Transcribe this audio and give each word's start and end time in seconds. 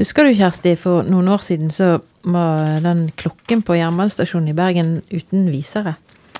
Husker 0.00 0.24
du, 0.24 0.32
Kjersti, 0.32 0.70
for 0.80 1.04
noen 1.04 1.28
år 1.28 1.42
siden 1.44 1.68
så 1.76 1.98
var 2.24 2.78
den 2.80 3.10
klokken 3.20 3.60
på 3.60 3.76
jernbanestasjonen 3.76 4.48
i 4.48 4.56
Bergen 4.56 4.94
uten 5.10 5.50
visere. 5.52 5.98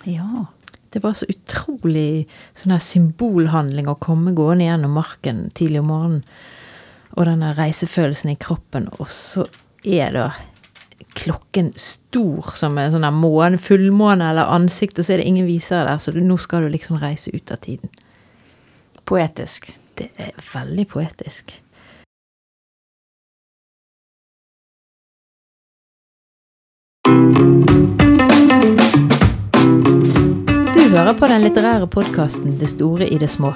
Ja. 0.09 0.47
Det 0.89 1.03
var 1.05 1.13
så 1.15 1.29
utrolig 1.29 2.25
sånn 2.57 2.73
her 2.73 2.81
symbolhandling 2.81 3.91
å 3.93 3.99
komme 4.01 4.33
gående 4.33 4.65
gjennom 4.65 4.97
marken 4.97 5.45
tidlig 5.53 5.85
om 5.85 5.93
morgenen. 5.93 6.25
Og 7.19 7.29
denne 7.29 7.53
reisefølelsen 7.59 8.33
i 8.33 8.39
kroppen. 8.41 8.89
Og 8.97 9.13
så 9.13 9.45
er 9.85 10.17
da 10.17 10.27
klokken 11.21 11.75
stor 11.77 12.55
som 12.57 12.81
en 12.81 12.97
sånn 12.97 13.09
måne, 13.13 13.61
fullmåne 13.61 14.33
eller 14.33 14.57
ansikt, 14.57 14.99
og 14.99 15.05
så 15.05 15.19
er 15.19 15.21
det 15.21 15.29
ingen 15.29 15.49
visere 15.51 15.85
der, 15.91 16.01
så 16.01 16.17
du, 16.17 16.23
nå 16.25 16.41
skal 16.41 16.65
du 16.65 16.73
liksom 16.73 16.97
reise 17.03 17.35
ut 17.35 17.53
av 17.53 17.61
tiden. 17.67 17.93
Poetisk. 19.05 19.69
Det 20.01 20.15
er 20.17 20.33
veldig 20.55 20.89
poetisk. 20.97 21.59
Hører 30.91 31.15
på 31.15 31.29
den 31.31 31.45
litterære 31.45 31.87
podkasten 31.87 32.57
Det 32.59 32.67
store 32.73 33.07
i 33.07 33.19
det 33.19 33.29
små. 33.31 33.53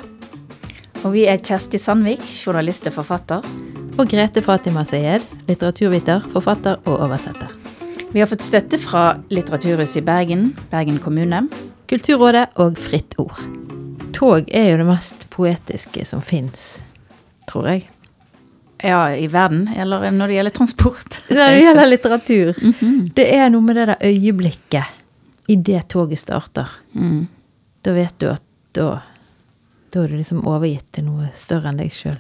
Og 1.02 1.10
vi 1.16 1.24
er 1.26 1.40
Kjersti 1.42 1.80
Sandvik, 1.82 2.22
journalist 2.22 2.86
og 2.86 2.94
forfatter. 2.94 3.48
Og 3.98 4.06
Grete 4.10 4.42
Fatima 4.42 4.84
Sayed, 4.86 5.24
litteraturviter, 5.48 6.22
forfatter 6.30 6.78
og 6.86 7.02
oversetter. 7.08 7.50
Vi 8.12 8.22
har 8.22 8.30
fått 8.30 8.46
støtte 8.46 8.78
fra 8.78 9.16
Litteraturhuset 9.34 9.98
i 9.98 10.04
Bergen, 10.06 10.46
Bergen 10.70 11.02
kommune. 11.02 11.42
Kulturrådet 11.90 12.46
og 12.62 12.78
Fritt 12.78 13.18
Ord. 13.18 13.42
Tog 14.14 14.46
er 14.54 14.70
jo 14.70 14.80
det 14.84 14.90
mest 14.92 15.26
poetiske 15.34 16.06
som 16.06 16.22
fins, 16.22 16.84
tror 17.50 17.72
jeg. 17.72 17.88
Ja, 18.84 19.08
i 19.10 19.26
verden, 19.26 19.66
eller 19.74 20.06
når 20.14 20.30
det 20.30 20.38
gjelder 20.38 20.60
transport. 20.62 21.24
Når 21.34 21.56
det 21.56 21.62
gjelder 21.66 21.90
litteratur. 21.96 22.66
Det 23.16 23.32
er 23.34 23.50
noe 23.50 23.66
med 23.66 23.82
det 23.82 23.90
der 23.90 24.12
øyeblikket 24.12 25.00
idet 25.48 25.88
toget 25.92 26.18
starter. 26.18 26.68
Mm. 26.92 27.26
Da 27.84 27.92
vet 27.92 28.14
du 28.18 28.28
at 28.30 28.42
da, 28.74 29.02
da 29.92 30.02
er 30.04 30.08
du 30.08 30.16
liksom 30.16 30.46
overgitt 30.48 30.92
til 30.96 31.04
noe 31.08 31.28
større 31.38 31.68
enn 31.70 31.78
deg 31.82 31.92
sjøl. 31.94 32.18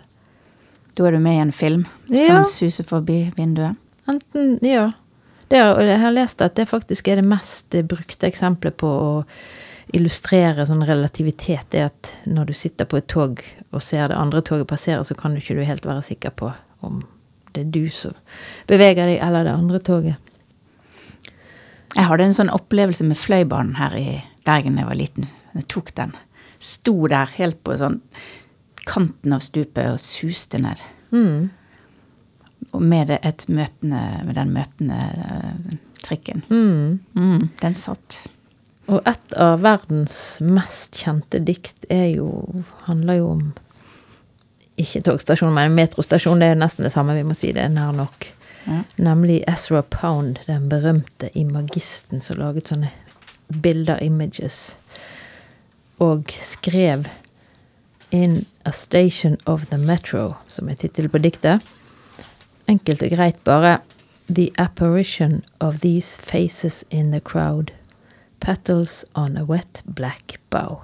Da 0.94 1.06
er 1.08 1.16
du 1.16 1.22
med 1.24 1.38
i 1.38 1.42
en 1.42 1.52
film 1.52 1.86
Ja. 2.08 2.26
som 2.26 2.44
suser 2.50 2.84
forbi 2.84 3.32
vinduet. 3.36 3.76
Enten 4.08 4.58
Ja. 4.62 4.92
Det 5.48 5.58
er, 5.58 5.74
og 5.74 5.82
jeg 5.84 6.00
har 6.00 6.10
lest 6.14 6.40
at 6.42 6.54
det 6.56 6.68
faktisk 6.68 7.08
er 7.08 7.16
det 7.16 7.24
mest 7.28 7.70
brukte 7.88 8.26
eksempelet 8.26 8.76
på 8.80 8.86
å 8.88 9.24
illustrere 9.92 10.64
sånn 10.66 10.84
relativitet. 10.86 11.66
Det 11.70 11.82
at 11.84 12.12
når 12.26 12.46
du 12.46 12.52
sitter 12.56 12.88
på 12.88 12.96
et 12.98 13.06
tog 13.12 13.42
og 13.70 13.82
ser 13.82 14.08
det 14.08 14.16
andre 14.16 14.40
toget 14.42 14.66
passere, 14.70 15.04
så 15.04 15.14
kan 15.14 15.34
du 15.34 15.40
ikke 15.42 15.58
du 15.58 15.64
helt 15.68 15.84
være 15.86 16.02
sikker 16.02 16.30
på 16.30 16.52
om 16.82 17.02
det 17.54 17.60
er 17.66 17.70
du 17.70 17.84
som 17.90 18.14
beveger 18.66 19.06
deg, 19.06 19.20
eller 19.22 19.44
det 19.46 19.52
andre 19.54 19.78
toget. 19.84 20.16
Jeg 21.94 22.08
hadde 22.10 22.26
en 22.26 22.36
sånn 22.36 22.52
opplevelse 22.52 23.06
med 23.06 23.18
Fløibanen 23.18 23.76
her 23.78 23.94
i 23.98 24.06
Bergen 24.46 24.76
da 24.76 24.84
jeg 24.84 24.90
var 24.90 24.98
liten. 24.98 25.28
Jeg 25.54 25.68
tok 25.70 25.92
den. 25.96 26.14
Sto 26.64 26.94
der 27.10 27.30
helt 27.36 27.60
på 27.64 27.76
sånn 27.78 28.00
kanten 28.84 29.32
av 29.36 29.44
stupet 29.44 29.94
og 29.94 30.02
suste 30.02 30.60
ned. 30.60 30.82
Mm. 31.14 31.50
Og 32.74 32.82
med 32.82 33.08
det 33.12 33.20
et 33.22 33.46
møtende, 33.48 34.02
med 34.26 34.36
den 34.36 34.52
møtende 34.54 34.98
eh, 34.98 35.76
trikken. 36.04 36.42
Mm. 36.50 36.98
Mm, 37.14 37.50
den 37.62 37.76
satt. 37.78 38.24
Og 38.90 39.00
et 39.08 39.36
av 39.40 39.62
verdens 39.64 40.18
mest 40.44 40.98
kjente 41.00 41.40
dikt 41.40 41.86
er 41.92 42.10
jo 42.18 42.28
handler 42.88 43.20
jo 43.20 43.28
om 43.38 43.44
ikke 44.80 45.04
togstasjon, 45.06 45.54
men 45.54 45.76
metrostasjon. 45.76 46.40
Det 46.42 46.50
er 46.50 46.56
jo 46.56 46.62
nesten 46.64 46.84
det 46.84 46.92
samme, 46.92 47.14
vi 47.16 47.24
må 47.26 47.36
si 47.38 47.52
det 47.54 47.68
er 47.68 47.72
nær 47.72 47.94
nok. 47.96 48.26
Ja. 48.64 48.82
Nemlig 48.96 49.44
Ezra 49.46 49.82
Pound, 49.82 50.38
den 50.46 50.68
berømte 50.68 51.28
imagisten 51.38 52.22
som 52.24 52.38
laget 52.40 52.70
sånne 52.72 52.90
bilder, 53.48 54.00
images, 54.02 54.76
og 56.00 56.32
skrev 56.40 57.08
In 58.14 58.44
a 58.64 58.72
Station 58.72 59.36
of 59.46 59.66
the 59.66 59.78
Metro, 59.78 60.34
som 60.48 60.68
er 60.68 60.78
tittelen 60.78 61.10
på 61.10 61.18
diktet. 61.18 61.64
Enkelt 62.70 63.02
og 63.02 63.10
greit 63.10 63.40
bare 63.44 63.78
The 64.28 64.50
apparition 64.56 65.42
of 65.60 65.80
these 65.80 66.16
faces 66.16 66.84
in 66.90 67.10
the 67.10 67.20
crowd. 67.20 67.72
Petals 68.40 69.04
on 69.14 69.36
a 69.36 69.44
wet 69.44 69.82
black 69.84 70.38
bow. 70.50 70.80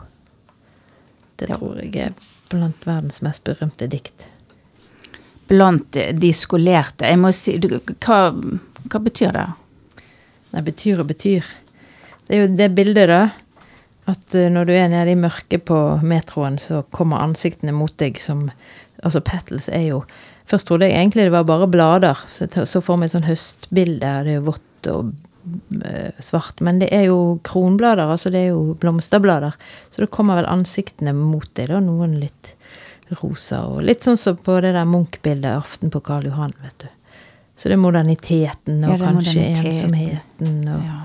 Det 1.39 1.49
tror 1.49 1.79
jeg 1.81 1.97
er 1.97 2.13
blant 2.51 2.87
verdens 2.87 3.23
mest 3.23 3.45
berømte 3.45 3.87
dikt. 3.87 4.27
Blant 5.51 5.97
de 6.23 6.33
skolerte. 6.37 7.09
Jeg 7.11 7.19
må 7.19 7.33
si, 7.35 7.57
du, 7.59 7.73
hva, 8.07 8.21
hva 8.31 9.03
betyr 9.03 9.35
det? 9.35 9.47
Det 10.51 10.65
betyr 10.67 11.03
og 11.03 11.11
betyr. 11.11 11.47
Det 12.27 12.37
er 12.37 12.45
jo 12.45 12.51
det 12.59 12.69
bildet, 12.77 13.11
da. 13.11 13.23
At 14.11 14.35
eh, 14.35 14.51
når 14.53 14.69
du 14.69 14.75
er 14.75 14.91
nede 14.93 15.15
i 15.15 15.19
mørket 15.19 15.65
på 15.69 15.79
metroen, 16.07 16.59
så 16.63 16.85
kommer 16.95 17.23
ansiktene 17.25 17.75
mot 17.77 17.97
deg 18.01 18.21
som 18.23 18.51
Altså, 19.01 19.23
petals 19.25 19.71
er 19.73 19.87
jo 19.87 20.03
Først 20.51 20.67
trodde 20.69 20.89
jeg 20.89 20.99
egentlig 20.99 21.29
det 21.29 21.33
var 21.33 21.47
bare 21.47 21.69
blader. 21.71 22.19
Så 22.35 22.49
så 22.67 22.81
får 22.83 22.97
vi 22.99 23.07
et 23.07 23.13
sånn 23.13 23.29
høstbilde. 23.29 24.09
Det 24.27 24.33
er 24.35 24.43
vått 24.43 24.89
og 24.91 25.13
eh, 25.87 26.17
svart. 26.19 26.59
Men 26.67 26.81
det 26.83 26.89
er 26.91 27.05
jo 27.07 27.39
kronblader, 27.47 28.11
altså 28.11 28.33
det 28.35 28.41
er 28.43 28.49
jo 28.51 28.75
blomsterblader. 28.83 29.55
Så 29.95 30.03
da 30.03 30.09
kommer 30.11 30.41
vel 30.41 30.51
ansiktene 30.51 31.15
mot 31.15 31.47
deg, 31.55 31.71
da. 31.71 31.79
Noen 31.85 32.19
litt 32.19 32.51
rosa 33.21 33.63
og 33.67 33.83
litt 33.83 34.01
sånn 34.07 34.19
som 34.19 34.37
på 34.37 34.61
det 34.63 34.73
der 34.75 34.85
Munch-bildet, 34.89 35.57
'Aften 35.57 35.91
på 35.91 36.01
Karl 36.03 36.25
Johan', 36.31 36.55
vet 36.63 36.79
du. 36.79 36.89
Så 37.57 37.69
det 37.69 37.73
er 37.73 37.83
moderniteten 37.83 38.85
og 38.85 38.99
Ja, 38.99 39.07
er 39.07 39.13
kanskje 39.13 39.35
moderniteten. 39.35 39.67
ensomheten 39.67 40.69
og 40.69 40.83
Ja. 40.85 41.01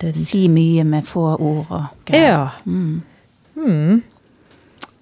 den. 0.00 0.14
Si 0.14 0.48
mye 0.48 0.84
med 0.84 1.04
få 1.04 1.38
ord 1.40 1.66
og 1.70 1.84
greier. 2.06 2.22
Ja. 2.28 2.50
Mm. 2.66 3.02
Mm. 3.56 4.02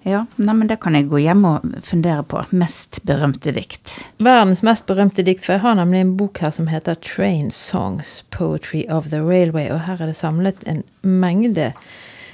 Ja, 0.05 0.25
nei, 0.37 0.53
men 0.53 0.67
det 0.67 0.81
kan 0.81 0.93
jeg 0.93 1.07
gå 1.09 1.17
hjem 1.21 1.45
og 1.45 1.61
fundere 1.81 2.23
på. 2.27 2.41
Mest 2.51 2.99
berømte 3.05 3.53
dikt. 3.53 3.93
Verdens 4.19 4.61
mest 4.61 4.85
berømte 4.85 5.23
dikt, 5.23 5.45
for 5.45 5.53
jeg 5.53 5.61
har 5.61 5.75
nemlig 5.75 6.01
en 6.01 6.17
bok 6.17 6.37
her 6.39 6.49
som 6.51 6.67
heter 6.67 6.95
Train 6.99 7.51
Songs, 7.51 8.23
Poetry 8.29 8.83
of 8.89 9.09
the 9.11 9.21
Railway, 9.23 9.69
og 9.71 9.79
her 9.87 10.01
er 10.01 10.05
det 10.07 10.17
samlet 10.17 10.67
en 10.67 10.83
mengde 11.03 11.73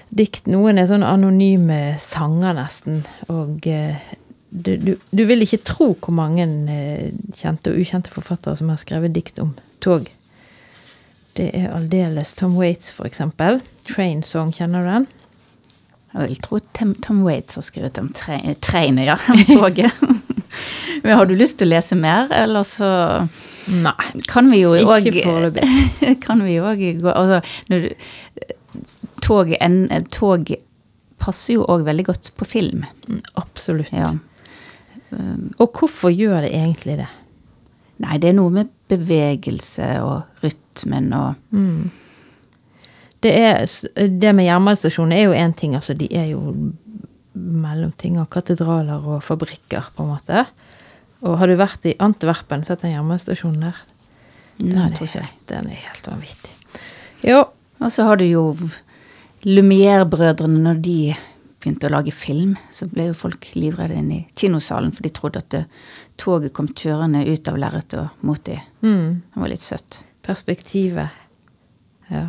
dikt. 0.09 0.47
Noen 0.49 0.79
er 0.79 0.89
sånn 0.89 1.05
anonyme 1.05 1.97
sanger, 2.01 2.55
nesten, 2.57 3.03
og 3.31 3.67
eh, 3.69 3.99
du, 4.49 4.73
du, 4.81 4.95
du 4.97 5.23
vil 5.29 5.45
ikke 5.45 5.61
tro 5.67 5.91
hvor 5.93 6.15
mange 6.17 6.47
eh, 6.73 7.11
kjente 7.37 7.73
og 7.73 7.83
ukjente 7.83 8.13
forfattere 8.13 8.57
som 8.57 8.71
har 8.73 8.81
skrevet 8.81 9.13
dikt 9.15 9.41
om 9.43 9.53
tog. 9.83 10.09
Det 11.37 11.51
er 11.55 11.69
aldeles 11.71 12.33
Tom 12.35 12.57
Waits, 12.59 12.91
for 12.95 13.07
eksempel. 13.07 13.61
Train 13.87 14.23
Song, 14.25 14.51
kjenner 14.55 14.83
du 14.83 14.91
den? 14.91 15.07
Jeg 16.09 16.25
vil 16.25 16.41
tro 16.41 16.59
Tom, 16.73 16.95
Tom 17.05 17.21
Waits 17.27 17.59
har 17.59 17.65
skrevet 17.67 18.01
om 18.01 18.09
trainet, 18.17 19.05
ja. 19.05 19.19
Om 19.29 19.43
toget. 19.45 19.93
men 21.03 21.15
har 21.15 21.29
du 21.29 21.35
lyst 21.37 21.59
til 21.59 21.69
å 21.69 21.75
lese 21.75 21.97
mer, 21.99 22.31
eller 22.33 22.65
så 22.67 22.89
Nei. 23.69 23.93
kan 24.27 24.49
vi 24.49 24.63
jo 24.63 24.73
Ikke 24.73 25.21
foreløpig. 25.21 25.67
Kan 26.25 26.41
vi 26.41 26.57
òg 26.57 26.81
gå 26.97 27.11
Altså, 27.13 27.43
når 27.69 27.85
du 27.85 28.47
Tog, 29.21 29.53
en, 29.59 29.79
tog 30.13 30.51
passer 31.19 31.57
jo 31.57 31.65
òg 31.69 31.85
veldig 31.87 32.05
godt 32.07 32.31
på 32.39 32.47
film. 32.47 32.85
Mm, 33.07 33.21
Absolutt. 33.41 33.91
Ja. 33.93 34.13
Og 35.59 35.79
hvorfor 35.79 36.13
gjør 36.13 36.45
det 36.45 36.53
egentlig 36.53 36.99
det? 37.01 37.09
Nei, 37.99 38.17
det 38.21 38.29
er 38.29 38.37
noe 38.37 38.53
med 38.53 38.69
bevegelse 38.89 39.89
og 40.05 40.43
rytmen 40.45 41.13
og 41.13 41.35
Mm. 41.51 41.89
Det, 43.19 43.31
er, 43.35 43.65
det 44.07 44.31
med 44.31 44.45
jernbanestasjoner 44.45 45.17
er 45.17 45.25
jo 45.25 45.33
én 45.35 45.51
ting, 45.51 45.73
altså 45.75 45.91
de 45.93 46.07
er 46.15 46.29
jo 46.29 46.53
mellomting 47.35 48.15
av 48.21 48.29
katedraler 48.31 49.03
og 49.03 49.23
fabrikker, 49.23 49.89
på 49.95 50.05
en 50.05 50.13
måte. 50.13 50.45
Og 51.27 51.35
har 51.41 51.51
du 51.51 51.57
vært 51.59 51.83
i 51.89 51.97
Antwerpen, 51.99 52.63
sett 52.63 52.85
den 52.85 52.93
jernbanestasjonen 52.93 53.65
der? 53.65 53.81
Nei, 54.59 54.87
Den 54.87 54.95
det 54.95 55.01
er 55.01 55.11
helt, 55.17 55.41
den 55.51 55.67
er 55.67 55.83
helt 55.83 56.07
vanvittig. 56.07 56.55
Jo, 57.27 57.43
Og 57.79 57.91
så 57.91 58.03
har 58.03 58.17
du 58.19 58.25
jo 58.25 58.41
Lumière-brødrene, 59.45 60.59
når 60.65 60.81
de 60.83 60.97
begynte 61.59 61.87
å 61.87 61.93
lage 61.93 62.11
film, 62.15 62.55
så 62.71 62.87
ble 62.91 63.09
jo 63.09 63.15
folk 63.17 63.49
livredde 63.55 63.95
inn 63.99 64.11
i 64.15 64.19
kinosalen, 64.39 64.91
for 64.95 65.03
de 65.03 65.11
trodde 65.15 65.41
at 65.43 65.49
det, 65.55 65.63
toget 66.19 66.51
kom 66.55 66.67
kjørende 66.75 67.21
ut 67.27 67.47
av 67.47 67.57
lerretet 67.59 67.99
og 68.01 68.25
mot 68.27 68.43
dem. 68.43 68.59
mm, 68.81 69.21
Det 69.33 69.41
var 69.41 69.47
litt 69.53 69.63
søtt. 69.63 69.99
perspektivet. 70.23 71.09
Ja. 72.09 72.25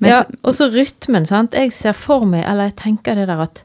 Men 0.00 0.10
ja, 0.10 0.24
og 0.42 0.54
så 0.54 0.66
rytmen, 0.72 1.26
sant. 1.26 1.52
Jeg 1.54 1.72
ser 1.72 1.92
for 1.96 2.24
meg, 2.26 2.44
eller 2.44 2.68
jeg 2.68 2.76
tenker 2.76 3.14
det 3.14 3.26
der 3.30 3.40
at 3.40 3.62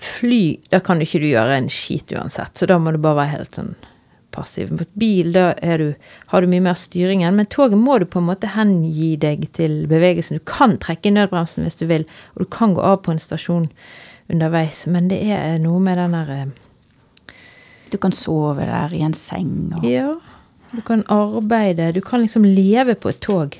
fly, 0.00 0.58
da 0.70 0.80
kan 0.80 1.00
ikke 1.00 1.20
du 1.20 1.26
gjøre 1.30 1.58
en 1.58 1.68
skit 1.68 2.12
uansett, 2.12 2.54
så 2.56 2.66
da 2.66 2.78
må 2.78 2.92
du 2.92 2.98
bare 2.98 3.16
være 3.22 3.34
helt 3.38 3.54
sånn 3.58 3.74
passiv. 4.34 4.72
På 4.78 4.84
bil, 4.98 5.30
da 5.34 5.52
du, 5.80 5.86
har 6.32 6.42
du 6.44 6.50
mye 6.50 6.64
mer 6.66 6.76
styringen, 6.78 7.36
men 7.38 7.46
toget 7.50 7.78
må 7.80 7.96
du 8.02 8.06
på 8.10 8.20
en 8.20 8.28
måte 8.28 8.50
hengi 8.56 9.14
deg 9.22 9.46
til 9.56 9.84
bevegelsen. 9.90 10.40
Du 10.42 10.44
kan 10.50 10.76
trekke 10.82 11.08
i 11.10 11.14
nødbremsen 11.14 11.64
hvis 11.66 11.78
du 11.80 11.86
vil, 11.90 12.04
og 12.34 12.44
du 12.44 12.50
kan 12.50 12.74
gå 12.76 12.82
av 12.84 13.00
på 13.06 13.14
en 13.14 13.22
stasjon 13.22 13.68
underveis, 14.32 14.84
men 14.90 15.08
det 15.10 15.20
er 15.30 15.58
noe 15.62 15.80
med 15.84 15.98
den 16.00 16.14
der 16.16 16.30
eh, 16.38 16.46
Du 17.92 17.98
kan 18.00 18.12
sove 18.16 18.64
der 18.66 18.92
i 18.96 19.02
en 19.06 19.14
seng. 19.14 19.72
Og, 19.78 19.84
Ja. 19.86 20.08
Du 20.74 20.80
kan 20.82 21.04
arbeide. 21.12 21.92
Du 21.94 22.00
kan 22.02 22.24
liksom 22.24 22.42
leve 22.42 22.96
på 22.98 23.12
et 23.12 23.20
tog. 23.22 23.54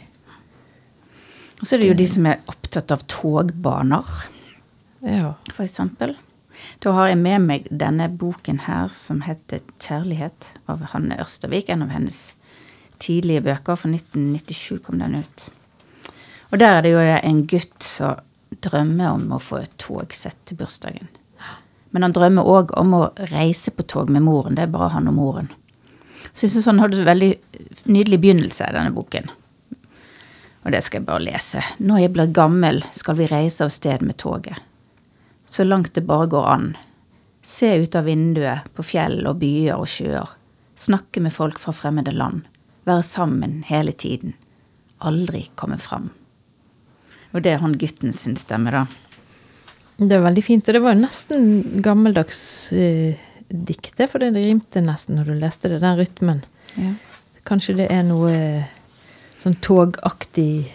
og 1.60 1.66
så 1.68 1.76
er 1.76 1.78
det 1.84 1.88
jo 1.92 1.94
de 2.00 2.06
som 2.10 2.26
er 2.26 2.40
opptatt 2.50 2.90
av 2.90 3.04
togbaner, 3.06 4.02
Ja. 5.04 5.34
for 5.52 5.62
eksempel. 5.62 6.16
Da 6.84 6.92
har 6.96 7.10
jeg 7.10 7.20
med 7.22 7.46
meg 7.48 7.66
denne 7.70 8.08
boken 8.08 8.64
her 8.66 8.88
som 8.88 9.22
heter 9.26 9.60
'Kjærlighet' 9.78 10.54
av 10.68 10.82
Hanne 10.92 11.18
Ørstavik. 11.20 11.68
En 11.68 11.82
av 11.82 11.88
hennes 11.88 12.32
tidlige 12.98 13.40
bøker. 13.40 13.76
For 13.76 13.88
1997 13.88 14.78
kom 14.84 14.98
den 14.98 15.14
ut. 15.14 15.48
Og 16.52 16.58
der 16.58 16.78
er 16.78 16.82
det 16.82 16.92
jo 16.92 16.98
en 17.00 17.46
gutt 17.46 17.82
som 17.82 18.20
drømmer 18.62 19.10
om 19.10 19.32
å 19.32 19.42
få 19.42 19.62
et 19.62 19.76
togsett 19.78 20.36
til 20.46 20.56
bursdagen. 20.56 21.08
Men 21.90 22.02
han 22.02 22.12
drømmer 22.12 22.42
òg 22.42 22.72
om 22.78 22.94
å 22.94 23.12
reise 23.30 23.70
på 23.70 23.86
tog 23.86 24.10
med 24.10 24.22
moren. 24.22 24.54
Det 24.54 24.62
er 24.66 24.72
bare 24.72 24.92
han 24.96 25.08
og 25.08 25.14
moren. 25.14 25.50
Så 26.32 26.46
jeg 26.46 26.50
synes 26.50 26.66
han 26.66 26.82
hadde 26.82 26.98
en 26.98 27.06
veldig 27.06 27.32
nydelig 27.86 28.20
begynnelse, 28.20 28.66
i 28.66 28.74
denne 28.74 28.94
boken. 28.94 29.30
Og 30.64 30.72
det 30.72 30.80
skal 30.82 31.00
jeg 31.00 31.06
bare 31.06 31.22
lese. 31.22 31.62
Når 31.78 32.00
jeg 32.00 32.12
blir 32.16 32.32
gammel, 32.34 32.82
skal 32.96 33.18
vi 33.18 33.28
reise 33.30 33.66
av 33.66 33.70
sted 33.74 34.02
med 34.02 34.18
toget. 34.18 34.58
Så 35.54 35.64
langt 35.64 35.94
det 35.94 36.00
bare 36.00 36.26
går 36.26 36.46
an. 36.50 36.72
Se 37.42 37.68
ut 37.74 37.94
av 37.94 38.08
vinduet 38.08 38.66
på 38.74 38.82
fjell 38.82 39.20
og 39.30 39.36
byer 39.38 39.76
og 39.78 39.86
sjøer. 39.86 40.32
Snakke 40.74 41.20
med 41.22 41.30
folk 41.30 41.60
fra 41.62 41.70
fremmede 41.76 42.10
land. 42.10 42.40
Være 42.88 43.04
sammen 43.06 43.60
hele 43.68 43.94
tiden. 43.94 44.34
Aldri 44.98 45.44
komme 45.54 45.78
fram. 45.78 46.08
Og 47.30 47.46
det 47.46 47.52
er 47.52 47.62
han 47.62 47.78
gutten 47.78 48.10
sin 48.16 48.34
stemme, 48.40 48.74
da. 48.74 48.82
Det 50.02 50.18
er 50.18 50.26
veldig 50.26 50.42
fint. 50.42 50.66
Og 50.66 50.74
det 50.74 50.82
var 50.82 50.96
jo 50.96 51.04
nesten 51.04 51.48
gammeldags 51.86 52.42
eh, 52.74 53.22
dikte, 53.46 54.10
for 54.10 54.26
det 54.26 54.34
rimte 54.34 54.82
nesten 54.82 55.20
når 55.20 55.30
du 55.30 55.38
leste 55.38 55.70
det. 55.70 55.84
Den 55.86 56.02
rytmen. 56.02 56.44
Ja. 56.74 56.96
Kanskje 57.46 57.78
det 57.84 57.90
er 57.94 58.02
noe 58.10 58.34
eh, 58.34 58.76
sånn 59.46 59.60
togaktig 59.62 60.66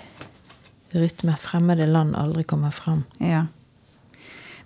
rytme. 0.96 1.36
Fremmede 1.36 1.92
land 1.92 2.16
aldri 2.16 2.48
kommer 2.48 2.72
fram. 2.72 3.04
Ja. 3.20 3.50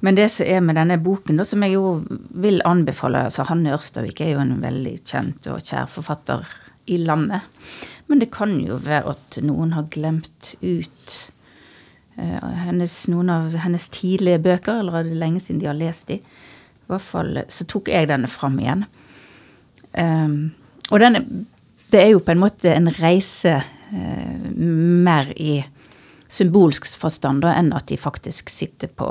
Men 0.03 0.17
det 0.19 0.27
som 0.33 0.47
er 0.49 0.59
med 0.59 0.75
denne 0.75 0.97
boken, 0.99 1.37
da, 1.39 1.45
som 1.47 1.63
jeg 1.63 1.77
jo 1.77 2.01
vil 2.43 2.59
anbefale 2.67 3.21
altså 3.29 3.45
Hanne 3.47 3.71
Ørstavik 3.71 4.19
er 4.21 4.33
jo 4.33 4.41
en 4.43 4.57
veldig 4.59 4.97
kjent 5.07 5.47
og 5.47 5.63
kjær 5.63 5.87
forfatter 5.91 6.43
i 6.91 6.97
landet. 6.99 7.45
Men 8.11 8.19
det 8.19 8.33
kan 8.35 8.57
jo 8.59 8.81
være 8.83 9.13
at 9.13 9.37
noen 9.47 9.71
har 9.77 9.87
glemt 9.93 10.53
ut 10.59 11.13
eh, 12.19 12.49
hennes, 12.65 12.97
noen 13.13 13.31
av 13.31 13.55
hennes 13.63 13.87
tidlige 13.95 14.41
bøker, 14.43 14.81
eller 14.81 14.99
er 14.99 15.07
det 15.07 15.21
lenge 15.21 15.39
siden 15.39 15.63
de 15.63 15.71
har 15.71 15.79
lest 15.79 16.11
de. 16.11 16.19
I 16.19 16.91
hvert 16.91 17.05
fall 17.07 17.39
så 17.47 17.67
tok 17.71 17.87
jeg 17.93 18.11
denne 18.11 18.27
fram 18.27 18.59
igjen. 18.59 18.83
Um, 19.93 20.35
og 20.91 20.99
denne, 20.99 21.23
det 21.93 22.01
er 22.01 22.11
jo 22.11 22.23
på 22.25 22.33
en 22.33 22.41
måte 22.41 22.73
en 22.73 22.91
reise 22.97 23.55
eh, 23.61 24.51
mer 24.59 25.31
i 25.37 25.61
symbolsk 26.33 26.87
forstand 26.99 27.45
da, 27.45 27.53
enn 27.55 27.71
at 27.77 27.87
de 27.91 27.97
faktisk 27.99 28.51
sitter 28.51 28.89
på, 28.91 29.07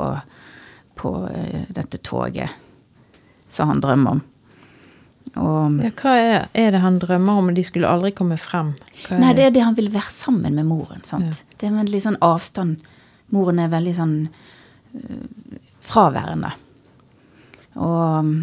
på 0.99 1.13
eh, 1.29 1.65
dette 1.73 1.99
toget 2.05 2.49
som 3.53 3.69
han 3.69 3.81
drømmer 3.83 4.17
om. 4.17 4.21
Og, 5.39 5.77
Ja, 5.81 5.91
hva 5.97 6.13
er, 6.19 6.47
er 6.53 6.73
det 6.75 6.81
han 6.83 6.99
drømmer 7.01 7.39
om? 7.39 7.53
De 7.55 7.63
skulle 7.65 7.89
aldri 7.89 8.11
komme 8.15 8.37
frem. 8.41 8.73
Hva 9.05 9.19
Nei, 9.21 9.31
det 9.37 9.47
er 9.47 9.53
det 9.55 9.63
han 9.65 9.77
vil 9.77 9.91
være 9.93 10.11
sammen 10.13 10.57
med 10.57 10.67
moren. 10.67 11.03
sant? 11.07 11.43
Det 11.57 11.69
er 11.69 11.77
veldig 11.77 12.01
sånn 12.03 12.19
avstand. 12.21 12.83
Moren 13.33 13.61
er 13.63 13.71
veldig 13.71 13.93
sånn 13.97 14.17
øh, 14.27 15.61
fraværende. 15.81 16.51
Og, 17.81 18.33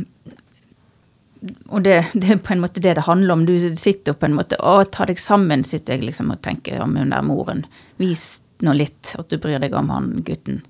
og 1.71 1.83
det, 1.87 1.99
det 2.19 2.33
er 2.35 2.41
på 2.43 2.55
en 2.57 2.65
måte 2.65 2.83
det 2.83 2.97
det 2.99 3.07
handler 3.07 3.37
om. 3.37 3.45
Du 3.47 3.55
sitter 3.79 4.17
på 4.17 4.27
en 4.27 4.35
måte 4.41 4.59
Å, 4.59 4.81
ta 4.91 5.07
deg 5.07 5.21
sammen, 5.23 5.63
sitter 5.67 5.99
jeg 5.99 6.09
liksom 6.11 6.33
og 6.35 6.43
tenker 6.47 6.83
om 6.83 6.97
hun 6.99 7.13
der 7.15 7.23
moren. 7.27 7.67
Vis 8.01 8.41
nå 8.65 8.75
litt 8.77 9.15
at 9.19 9.31
du 9.31 9.39
bryr 9.41 9.61
deg 9.63 9.73
om 9.77 9.89
han 9.93 10.11
gutten. 10.27 10.61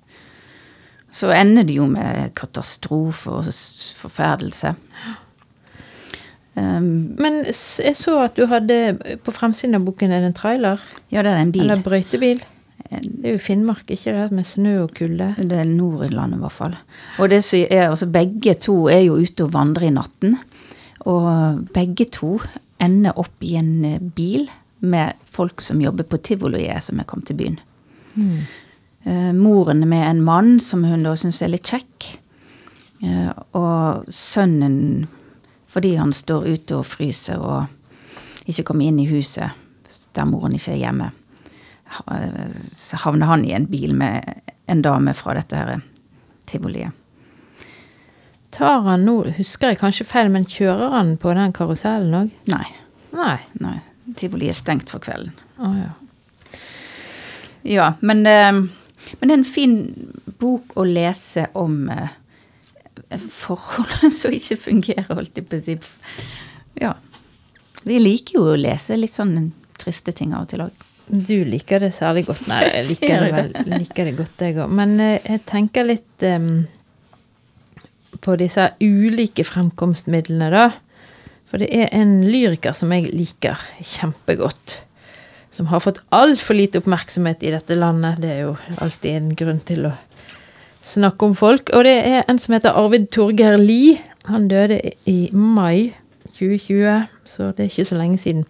Så 1.12 1.33
ender 1.35 1.67
det 1.67 1.75
jo 1.81 1.89
med 1.91 2.31
katastrofe 2.39 3.33
og 3.41 3.49
forferdelse. 3.99 4.75
Um, 6.55 7.17
Men 7.19 7.45
jeg 7.47 7.97
så 7.97 8.17
at 8.27 8.37
du 8.37 8.45
hadde 8.51 8.99
på 9.25 9.35
fremsiden 9.35 9.79
av 9.79 9.85
boken 9.87 10.12
er 10.12 10.23
det 10.23 10.33
en 10.33 10.39
trailer. 10.39 10.81
ja, 11.11 11.23
det 11.23 11.33
er 11.33 11.43
en 11.43 11.53
bil. 11.53 11.67
Eller 11.67 11.83
brøytebil. 11.83 12.43
Det 12.91 13.27
er 13.29 13.37
jo 13.37 13.43
Finnmark, 13.43 13.85
ikke 13.93 14.17
det? 14.17 14.31
Med 14.35 14.47
snø 14.49 14.83
og 14.83 14.95
kulde. 14.97 15.35
Det 15.39 15.59
er 15.59 15.69
Nord-Irland 15.69 16.35
i 16.35 16.41
hvert 16.43 16.57
fall. 16.57 16.75
Og 17.19 17.31
det 17.31 17.45
som 17.47 17.62
er, 17.62 17.91
altså 17.91 18.09
begge 18.11 18.55
to 18.59 18.89
er 18.91 19.05
jo 19.05 19.21
ute 19.21 19.47
og 19.47 19.53
vandrer 19.55 19.87
i 19.87 19.95
natten. 19.95 20.35
Og 21.07 21.67
begge 21.75 22.09
to 22.11 22.41
ender 22.83 23.15
opp 23.21 23.45
i 23.47 23.55
en 23.61 23.85
eh, 23.85 24.01
bil 24.01 24.49
med 24.81 25.12
folk 25.29 25.61
som 25.61 25.81
jobber 25.81 26.09
på 26.09 26.19
tivoliet 26.25 26.83
som 26.83 26.99
er 26.99 27.07
kommet 27.09 27.31
til 27.31 27.39
byen. 27.39 27.61
Eh, 28.17 28.43
moren 29.37 29.87
med 29.88 30.05
en 30.06 30.23
mann 30.25 30.58
som 30.61 30.85
hun 30.85 31.06
da 31.06 31.14
syns 31.17 31.41
er 31.43 31.52
litt 31.55 31.69
kjekk. 31.70 32.11
Eh, 33.02 33.31
og 33.56 34.05
sønnen 34.12 35.06
fordi 35.70 35.94
han 35.97 36.12
står 36.12 36.49
ute 36.50 36.81
og 36.81 36.88
fryser 36.88 37.38
og 37.38 38.50
ikke 38.50 38.67
kommer 38.67 38.91
inn 38.91 38.99
i 39.00 39.06
huset 39.08 39.55
der 40.17 40.26
moren 40.26 40.56
ikke 40.58 40.75
er 40.75 40.82
hjemme 40.82 41.12
så 42.76 42.97
havner 42.97 43.26
han 43.26 43.44
i 43.44 43.52
en 43.52 43.67
bil 43.67 43.94
med 43.94 44.41
en 44.67 44.82
dame 44.82 45.14
fra 45.14 45.35
dette 45.35 45.56
her 45.56 45.81
tivoliet. 46.47 46.93
Tar 48.50 48.82
han 48.82 49.05
nå, 49.06 49.17
husker 49.37 49.70
jeg 49.70 49.79
kanskje 49.79 50.06
feil, 50.08 50.31
men 50.32 50.47
kjører 50.49 50.91
han 50.94 51.14
på 51.23 51.35
den 51.38 51.52
karusellen 51.55 52.17
òg? 52.25 52.31
Nei, 52.50 52.67
Nei. 53.14 53.38
nei. 53.62 53.76
Tivoliet 54.19 54.55
er 54.55 54.58
stengt 54.58 54.91
for 54.91 55.02
kvelden. 55.02 55.35
Å 55.58 55.70
ja. 55.76 55.91
Ja, 57.67 57.87
men, 58.00 58.25
eh, 58.26 58.62
men 59.19 59.29
det 59.29 59.35
er 59.35 59.39
en 59.41 59.49
fin 59.49 59.77
bok 60.41 60.77
å 60.79 60.87
lese 60.87 61.47
om 61.59 61.83
eh, 61.93 62.12
forhold 63.19 64.11
som 64.21 64.35
ikke 64.35 64.59
fungerer, 64.69 65.09
holdt 65.15 65.41
jeg 65.41 65.49
på 65.51 65.59
å 65.59 65.65
si. 65.65 65.79
Ja. 66.81 66.95
Vi 67.83 67.97
liker 68.01 68.39
jo 68.39 68.47
å 68.53 68.61
lese 68.61 68.99
litt 68.99 69.17
sånn 69.17 69.53
triste 69.81 70.12
ting 70.17 70.35
av 70.37 70.45
og 70.45 70.53
til 70.53 70.67
òg. 70.67 70.87
Du 71.11 71.41
liker 71.49 71.83
det 71.83 71.91
særlig 71.97 72.27
godt. 72.29 72.45
Nei, 72.51 72.61
jeg 72.69 72.87
liker 72.93 73.25
det, 73.25 73.31
vel, 73.35 73.73
liker 73.73 74.11
det 74.11 74.19
godt, 74.19 74.45
jeg 74.45 74.61
òg. 74.61 74.77
Men 74.81 75.01
eh, 75.03 75.17
jeg 75.25 75.43
tenker 75.49 75.89
litt 75.89 76.27
um, 76.29 76.53
på 78.21 78.37
disse 78.39 78.69
ulike 78.85 79.47
fremkomstmidlene, 79.49 80.53
da. 80.55 80.69
For 81.51 81.62
det 81.62 81.71
er 81.75 81.91
en 81.97 82.21
lyriker 82.29 82.77
som 82.79 82.93
jeg 82.95 83.11
liker 83.11 83.59
kjempegodt. 83.97 84.76
Som 85.61 85.67
har 85.69 85.83
fått 85.85 85.99
altfor 86.09 86.57
lite 86.57 86.81
oppmerksomhet 86.81 87.43
i 87.45 87.50
dette 87.52 87.76
landet. 87.76 88.23
Det 88.23 88.29
er 88.33 88.38
jo 88.47 88.52
alltid 88.81 89.11
en 89.12 89.35
grunn 89.37 89.59
til 89.69 89.90
å 89.90 89.90
snakke 90.81 91.26
om 91.26 91.35
folk. 91.37 91.69
Og 91.76 91.85
det 91.85 91.99
er 92.09 92.23
en 92.25 92.40
som 92.40 92.55
heter 92.57 92.79
Arvid 92.81 93.11
Torgeir 93.12 93.59
Lie. 93.61 93.99
Han 94.25 94.47
døde 94.49 94.79
i 95.05 95.19
mai 95.37 95.90
2020, 96.38 97.11
så 97.29 97.50
det 97.52 97.67
er 97.67 97.69
ikke 97.75 97.90
så 97.90 97.99
lenge 98.00 98.17
siden 98.23 98.47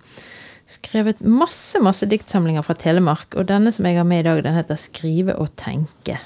skrevet 0.71 1.19
masse 1.26 1.83
masse 1.83 2.07
diktsamlinger 2.07 2.62
fra 2.62 2.79
Telemark, 2.79 3.35
og 3.35 3.49
denne 3.50 3.75
som 3.75 3.90
jeg 3.90 3.99
har 3.99 4.07
med 4.07 4.23
i 4.23 4.29
dag, 4.29 4.45
den 4.47 4.55
heter 4.55 4.79
'Skrive 4.79 5.35
og 5.35 5.50
tenke'. 5.59 6.21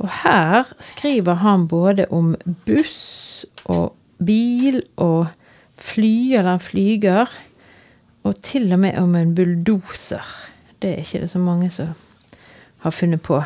Og 0.00 0.08
her 0.24 0.64
skriver 0.80 1.44
han 1.44 1.68
både 1.68 2.06
om 2.10 2.36
buss 2.64 3.44
og 3.68 3.92
bil 4.24 4.80
og 4.96 5.28
fly 5.76 6.32
eller 6.32 6.56
han 6.56 6.60
flyger, 6.60 7.28
og 8.28 8.42
til 8.44 8.68
og 8.72 8.82
med 8.82 8.98
om 9.00 9.14
en 9.16 9.34
bulldoser. 9.34 10.24
Det 10.78 10.92
er 10.92 11.00
ikke 11.02 11.22
det 11.24 11.30
så 11.32 11.40
mange 11.42 11.70
som 11.74 11.94
har 12.84 12.94
funnet 12.94 13.22
på. 13.24 13.40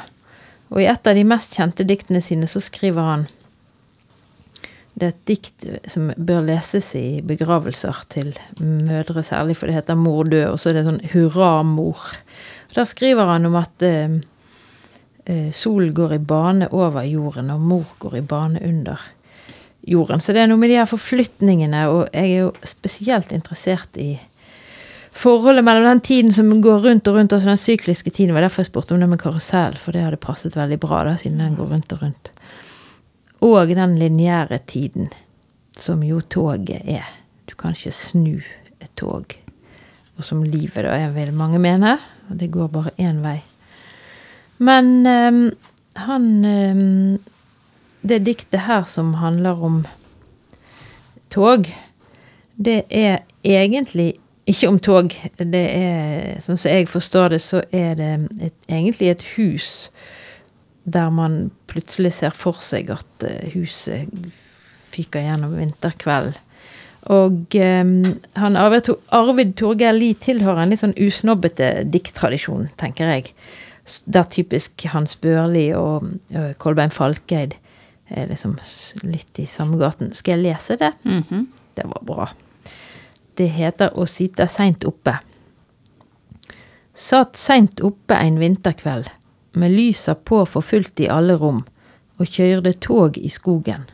Og 0.72 0.80
i 0.80 0.88
et 0.88 1.06
av 1.06 1.16
de 1.16 1.24
mest 1.28 1.54
kjente 1.56 1.86
diktene 1.88 2.22
sine 2.24 2.48
så 2.50 2.60
skriver 2.64 3.08
han 3.08 3.30
det 4.92 5.06
er 5.06 5.12
et 5.14 5.28
dikt 5.28 5.64
som 5.88 6.10
bør 6.20 6.42
leses 6.44 6.90
i 7.00 7.22
begravelser 7.24 8.02
til 8.12 8.34
mødre, 8.60 9.22
særlig, 9.24 9.56
for 9.56 9.66
det 9.66 9.78
heter 9.78 9.96
'Mor 9.96 10.28
død', 10.28 10.50
og 10.52 10.60
så 10.60 10.68
er 10.68 10.72
det 10.72 10.84
sånn 10.84 11.00
'Hurra, 11.00 11.62
mor'. 11.64 12.18
Og 12.68 12.74
Der 12.74 12.84
skriver 12.84 13.24
han 13.24 13.46
om 13.46 13.56
at 13.56 13.82
eh, 13.82 14.20
eh, 15.26 15.50
solen 15.52 15.94
går 15.94 16.12
i 16.12 16.18
bane 16.18 16.68
over 16.72 17.02
jorden, 17.02 17.50
og 17.50 17.60
mor 17.60 17.86
går 17.98 18.16
i 18.16 18.20
bane 18.20 18.60
under 18.62 19.00
jorden. 19.88 20.20
Så 20.20 20.32
det 20.32 20.42
er 20.42 20.46
noe 20.46 20.58
med 20.58 20.70
de 20.70 20.76
her 20.76 20.84
forflytningene, 20.84 21.88
og 21.88 22.08
jeg 22.12 22.30
er 22.30 22.38
jo 22.38 22.52
spesielt 22.64 23.32
interessert 23.32 23.96
i 23.96 24.20
forholdet 25.12 25.64
mellom 25.64 25.84
den 25.84 26.00
tiden 26.00 26.32
som 26.32 26.48
går 26.62 26.78
rundt 26.86 27.08
og 27.08 27.14
rundt, 27.18 27.32
altså 27.32 27.52
den 27.52 27.60
sykliske 27.60 28.10
tiden. 28.10 28.34
Var 28.34 28.46
derfor 28.46 28.64
jeg 28.64 28.70
spurte 28.70 28.94
om 28.94 29.02
det 29.02 29.08
med 29.10 29.20
karusell, 29.20 29.76
for 29.78 29.92
det 29.92 30.04
hadde 30.06 30.20
passet 30.20 30.56
veldig 30.56 30.78
bra, 30.80 31.02
da, 31.06 31.16
siden 31.20 31.42
den 31.42 31.58
går 31.58 31.74
rundt 31.74 31.92
og 31.92 32.02
rundt. 32.02 32.32
Og 33.42 33.74
den 33.74 33.98
lineære 33.98 34.58
tiden, 34.66 35.10
som 35.78 36.02
jo 36.06 36.20
toget 36.20 36.82
er. 36.86 37.06
Du 37.50 37.56
kan 37.58 37.74
ikke 37.76 37.92
snu 37.92 38.38
et 38.80 38.90
tog. 38.96 39.34
Og 40.16 40.24
som 40.24 40.44
livet 40.44 40.84
da 40.86 40.94
er, 40.94 41.10
vil 41.14 41.32
mange 41.34 41.58
mene. 41.58 41.96
Og 42.30 42.38
det 42.38 42.52
går 42.54 42.70
bare 42.72 42.94
én 43.02 43.18
vei. 43.24 43.40
Men 44.62 45.06
ehm, 45.06 45.44
han 45.98 46.44
ehm, 46.44 47.18
Det 48.02 48.24
diktet 48.26 48.64
her 48.66 48.82
som 48.90 49.14
handler 49.14 49.60
om 49.62 49.84
tog, 51.30 51.68
det 52.58 52.82
er 52.90 53.20
egentlig 53.46 54.16
ikke 54.52 54.70
om 54.70 54.78
tog. 54.82 55.16
Det 55.38 55.64
er, 55.64 56.40
sånn 56.44 56.60
som 56.60 56.72
jeg 56.72 56.88
forstår 56.90 57.34
det, 57.34 57.42
så 57.44 57.62
er 57.74 57.96
det 57.98 58.12
et, 58.48 58.56
egentlig 58.68 59.12
et 59.12 59.26
hus 59.36 59.72
der 60.82 61.12
man 61.14 61.52
plutselig 61.70 62.16
ser 62.16 62.34
for 62.34 62.58
seg 62.64 62.90
at 62.90 63.26
eh, 63.26 63.52
huset 63.54 64.10
fyker 64.92 65.22
gjennom 65.22 65.54
vinterkvelden. 65.56 66.34
Og 67.10 67.56
um, 67.58 67.94
han 68.38 68.56
Arvid, 68.58 68.92
Arvid 69.10 69.56
Torgeir 69.58 69.94
Lie 69.96 70.14
tilhører 70.22 70.62
en 70.62 70.70
litt 70.70 70.82
sånn 70.84 70.94
usnobbete 71.02 71.72
dikttradisjon, 71.90 72.68
tenker 72.78 73.10
jeg. 73.10 73.32
Der 74.06 74.28
typisk 74.30 74.84
Hans 74.92 75.16
Børli 75.18 75.72
og, 75.74 76.06
og 76.30 76.52
Kolbein 76.62 76.94
Falkeid 76.94 77.56
er 78.12 78.30
liksom 78.30 78.54
litt 79.02 79.40
i 79.42 79.48
samme 79.50 79.80
gaten. 79.80 80.12
Skal 80.14 80.36
jeg 80.36 80.52
lese 80.52 80.78
det? 80.78 80.92
Mhm. 81.02 81.48
Det 81.74 81.86
var 81.88 82.02
bra. 82.04 82.28
Det 83.34 83.48
heter 83.48 83.94
å 83.96 84.04
sitte 84.08 84.46
seint 84.50 84.84
oppe. 84.84 85.16
Satt 86.92 87.38
seint 87.40 87.80
oppe 87.80 88.18
en 88.20 88.36
vinterkveld, 88.40 89.08
med 89.56 89.72
lysa 89.72 90.14
på 90.14 90.42
for 90.48 90.64
fullt 90.64 91.00
i 91.00 91.08
alle 91.08 91.38
rom, 91.40 91.62
og 92.20 92.28
kjørte 92.28 92.74
tog 92.84 93.16
i 93.16 93.30
skogen. 93.32 93.86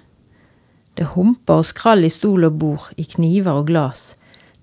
Det 0.98 1.12
humpa 1.14 1.60
og 1.60 1.68
skrall 1.68 2.02
i 2.02 2.10
stol 2.10 2.48
og 2.48 2.58
bord, 2.58 2.88
i 2.98 3.06
kniver 3.06 3.60
og 3.60 3.68
glas. 3.70 4.16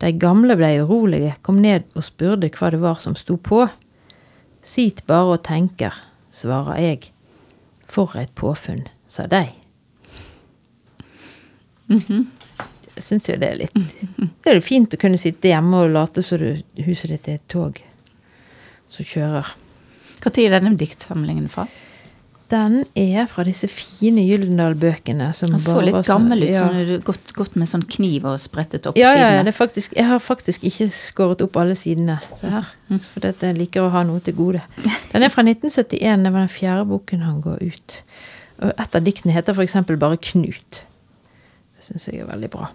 De 0.03 0.11
gamle 0.19 0.57
blei 0.59 0.73
urolige, 0.83 1.37
kom 1.41 1.61
ned 1.63 1.87
og 1.95 2.03
spurte 2.03 2.51
hva 2.57 2.73
det 2.75 2.81
var 2.83 2.99
som 2.99 3.15
sto 3.15 3.37
på. 3.39 3.63
Sit 4.59 5.05
bare 5.07 5.37
og 5.37 5.45
tenker, 5.47 5.95
svarer 6.35 6.81
jeg. 6.83 7.11
For 7.87 8.17
et 8.19 8.35
påfunn, 8.35 8.83
sa 9.07 9.29
de. 9.31 9.45
Jeg 11.87 12.25
syns 13.03 13.27
jo 13.29 13.35
det 13.41 13.49
er 13.49 13.57
litt 13.59 13.75
Det 13.75 14.51
er 14.51 14.59
jo 14.59 14.63
fint 14.63 14.93
å 14.95 14.99
kunne 15.01 15.19
sitte 15.19 15.49
hjemme 15.51 15.83
og 15.83 15.91
late 15.95 16.23
som 16.23 16.39
du, 16.39 16.61
huset 16.85 17.11
ditt 17.11 17.27
er 17.27 17.39
et 17.39 17.47
tog 17.51 17.81
som 18.93 19.07
kjører. 19.07 19.49
Når 20.25 20.39
er 20.41 20.53
denne 20.55 20.77
diktsamlingen 20.79 21.49
fra? 21.51 21.67
Den 22.49 22.83
er 22.93 23.25
fra 23.25 23.43
disse 23.45 23.65
fine 23.71 24.21
Gyldendal-bøkene. 24.21 25.31
som 25.33 25.51
Han 25.55 25.61
så 25.61 25.79
litt 25.81 25.95
var 25.95 26.05
gammel 26.05 26.43
ut, 26.43 26.51
ja. 26.53 26.67
sånn 26.67 27.01
gått, 27.05 27.33
gått 27.33 27.55
med 27.57 27.69
sånn 27.69 27.85
kniv 27.89 28.27
og 28.29 28.37
sprettet 28.41 28.85
opp 28.85 28.97
Ja, 28.99 29.11
ja, 29.11 29.17
ja, 29.17 29.29
sidene. 29.31 29.47
det 29.47 29.53
er 29.53 29.57
faktisk, 29.57 29.95
jeg 29.97 30.05
har 30.11 30.21
faktisk 30.21 30.65
ikke 30.69 30.87
skåret 30.93 31.41
opp 31.41 31.57
alle 31.57 31.77
sidene. 31.79 32.19
Se 32.37 32.51
her. 32.51 32.69
Mm. 32.89 33.01
For 33.01 33.25
jeg 33.25 33.57
liker 33.57 33.87
å 33.87 33.89
ha 33.93 34.05
noe 34.05 34.21
til 34.21 34.37
gode. 34.37 34.61
Den 35.11 35.25
er 35.25 35.33
fra 35.33 35.41
1971. 35.45 35.97
Det 36.25 36.33
var 36.37 36.45
den 36.45 36.53
fjerde 36.53 36.87
boken 36.93 37.25
han 37.25 37.41
går 37.41 37.65
ut. 37.65 37.99
Og 38.61 38.71
et 38.77 38.97
av 39.01 39.05
diktene 39.09 39.33
heter 39.33 39.57
f.eks. 39.57 39.77
bare 39.97 40.21
Knut. 40.29 40.83
Det 41.75 41.89
syns 41.89 42.09
jeg 42.11 42.21
er 42.21 42.29
veldig 42.29 42.51
bra. 42.53 42.69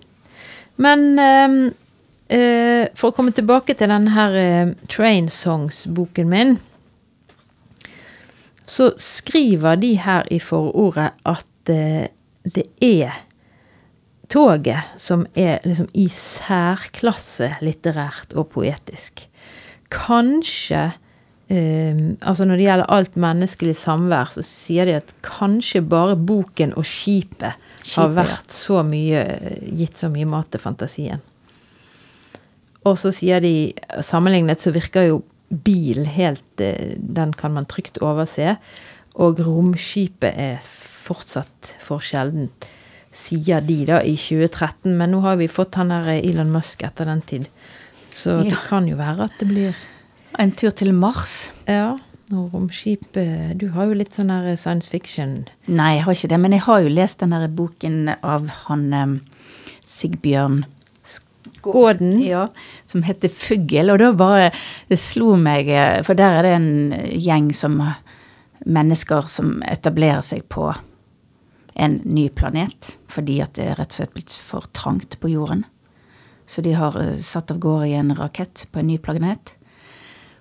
Men 0.80 1.06
ehm, 1.20 1.60
eh, 2.32 2.88
for 2.96 3.10
å 3.10 3.16
komme 3.16 3.34
tilbake 3.36 3.76
til 3.76 3.90
denne 3.92 4.14
her 4.14 4.36
eh, 4.40 4.74
Train 4.88 5.28
Songs-boken 5.32 6.30
min, 6.32 6.56
så 8.70 8.92
skriver 9.02 9.80
de 9.82 9.96
her 10.00 10.28
i 10.30 10.38
forordet 10.42 11.10
at 11.28 11.72
eh, 11.72 12.06
det 12.46 12.64
er 12.80 13.18
toget 14.30 14.94
som 15.00 15.26
er 15.34 15.58
liksom 15.66 15.90
i 15.98 16.06
særklasse 16.14 17.50
litterært 17.64 18.36
og 18.38 18.52
poetisk. 18.54 19.26
Kanskje 19.90 20.86
eh, 21.50 21.98
Altså 22.22 22.46
når 22.46 22.56
det 22.56 22.68
gjelder 22.68 22.92
alt 22.94 23.18
menneskelig 23.20 23.74
samvær, 23.82 24.30
så 24.32 24.46
sier 24.46 24.86
de 24.86 25.00
at 25.00 25.12
kanskje 25.26 25.82
bare 25.82 26.16
boken 26.16 26.76
og 26.78 26.86
skipet, 26.86 27.58
Skipet, 27.80 27.96
har 27.96 28.14
vært 28.14 28.54
så 28.54 28.82
mye 28.86 29.24
gitt 29.76 30.00
så 30.00 30.10
mye 30.12 30.28
mat 30.28 30.50
til 30.52 30.62
fantasien. 30.62 31.22
Og 32.88 32.96
så 33.00 33.12
sier 33.12 33.42
de 33.44 33.72
sammenlignet 34.04 34.62
så 34.62 34.72
virker 34.72 35.10
jo 35.10 35.20
bil 35.50 36.06
helt 36.06 36.62
eh, 36.62 36.96
Den 36.96 37.34
kan 37.36 37.54
man 37.56 37.68
trygt 37.68 38.00
overse. 38.02 38.56
Og 39.20 39.40
romskipet 39.44 40.30
er 40.30 40.60
fortsatt 40.64 41.74
for 41.82 42.04
sjeldent, 42.04 42.68
sier 43.12 43.64
de 43.66 43.80
da 43.88 43.98
i 44.06 44.14
2013. 44.14 44.94
Men 44.94 45.12
nå 45.14 45.22
har 45.26 45.40
vi 45.40 45.50
fått 45.50 45.80
han 45.80 45.92
der 45.92 46.12
Elon 46.20 46.52
Musk 46.54 46.84
etter 46.86 47.10
den 47.10 47.24
tid. 47.26 47.48
Så 48.10 48.40
det 48.46 48.58
kan 48.68 48.88
jo 48.90 48.96
være 48.98 49.28
at 49.28 49.40
det 49.40 49.48
blir 49.50 49.88
En 50.38 50.52
tur 50.54 50.70
til 50.70 50.92
Mars? 50.94 51.50
Ja, 51.66 51.96
og 52.30 52.54
romskipet 52.54 53.58
Du 53.60 53.70
har 53.74 53.90
jo 53.90 53.96
litt 53.98 54.16
sånn 54.16 54.32
her 54.32 54.48
science 54.56 54.90
fiction 54.90 55.44
Nei, 55.66 55.96
jeg 55.96 56.04
har 56.06 56.18
ikke 56.18 56.32
det, 56.32 56.40
men 56.42 56.56
jeg 56.56 56.66
har 56.66 56.84
jo 56.84 56.92
lest 56.92 57.22
den 57.22 57.34
der 57.34 57.48
boken 57.48 58.12
av 58.20 58.50
han 58.66 58.84
um, 58.94 59.16
Sigbjørn 59.86 60.64
Skåden. 61.60 62.22
Ja, 62.24 62.46
som 62.88 63.02
heter 63.02 63.28
Fugl. 63.28 63.90
Og 63.92 63.98
da 64.00 64.12
bare 64.16 64.50
Det 64.88 64.98
slo 65.00 65.34
meg 65.40 65.68
eh, 65.68 66.00
For 66.06 66.16
der 66.18 66.38
er 66.38 66.46
det 66.46 66.54
en 66.56 66.94
gjeng 67.20 67.50
som 67.56 67.80
mennesker 68.60 69.28
som 69.32 69.58
etablerer 69.64 70.20
seg 70.24 70.44
på 70.52 70.68
en 71.80 71.94
ny 72.04 72.26
planet 72.28 72.90
fordi 73.10 73.38
at 73.40 73.54
det 73.56 73.70
er 73.70 73.78
rett 73.78 73.94
og 73.94 73.96
slett 73.96 74.12
blitt 74.14 74.34
for 74.36 74.66
trangt 74.76 75.16
på 75.18 75.30
jorden. 75.32 75.64
Så 76.46 76.62
de 76.62 76.74
har 76.76 76.98
eh, 77.00 77.14
satt 77.16 77.50
av 77.50 77.58
gårde 77.62 77.88
i 77.88 77.96
en 77.98 78.12
rakett 78.14 78.66
på 78.70 78.82
en 78.82 78.90
ny 78.90 78.98
planet. 79.02 79.54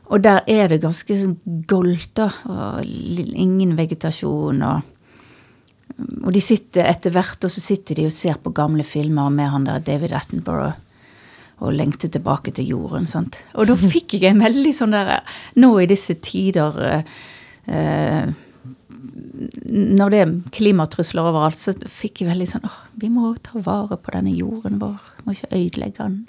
Og 0.10 0.24
der 0.25 0.42
er 0.50 0.72
det 0.72 0.82
ganske 0.82 1.18
sånn 1.18 1.38
goldt, 1.70 2.12
da. 2.18 2.30
Og 2.50 2.86
ingen 2.86 3.75
vegetasjon 3.78 4.63
og 4.66 4.96
Og 6.00 6.32
de 6.32 6.39
sitter 6.39 6.86
etter 6.88 7.12
hvert, 7.12 7.44
og 7.44 7.51
så 7.51 7.60
sitter 7.60 7.98
de 7.98 8.06
og 8.08 8.13
ser 8.16 8.38
på 8.39 8.54
gamle 8.56 8.86
filmer 8.88 9.28
med 9.30 9.50
han 9.51 9.66
der 9.68 9.82
David 9.84 10.13
Attenborough 10.16 10.78
og 11.60 11.75
lengter 11.75 12.08
tilbake 12.08 12.54
til 12.56 12.70
jorden. 12.72 13.08
sant? 13.08 13.39
Og 13.54 13.68
da 13.68 13.75
fikk 13.96 14.16
jeg 14.16 14.32
en 14.32 14.44
veldig 14.44 14.74
sånn 14.75 14.96
der 14.96 15.20
Nå 15.60 15.74
i 15.82 15.89
disse 15.89 16.16
tider 16.24 16.80
eh, 16.86 17.18
eh, 17.68 18.32
Når 19.68 20.13
det 20.13 20.22
er 20.24 20.36
klimatrusler 20.56 21.28
overalt, 21.28 21.60
så 21.60 21.75
fikk 21.84 22.24
jeg 22.24 22.32
veldig 22.32 22.48
sånn 22.48 22.68
åh, 22.70 22.82
vi 23.00 23.12
må 23.12 23.34
ta 23.44 23.60
vare 23.63 24.00
på 24.00 24.16
denne 24.16 24.36
jorden 24.36 24.80
vår. 24.80 25.00
Må 25.25 25.36
ikke 25.36 25.51
ødelegge 25.51 26.06
den. 26.06 26.20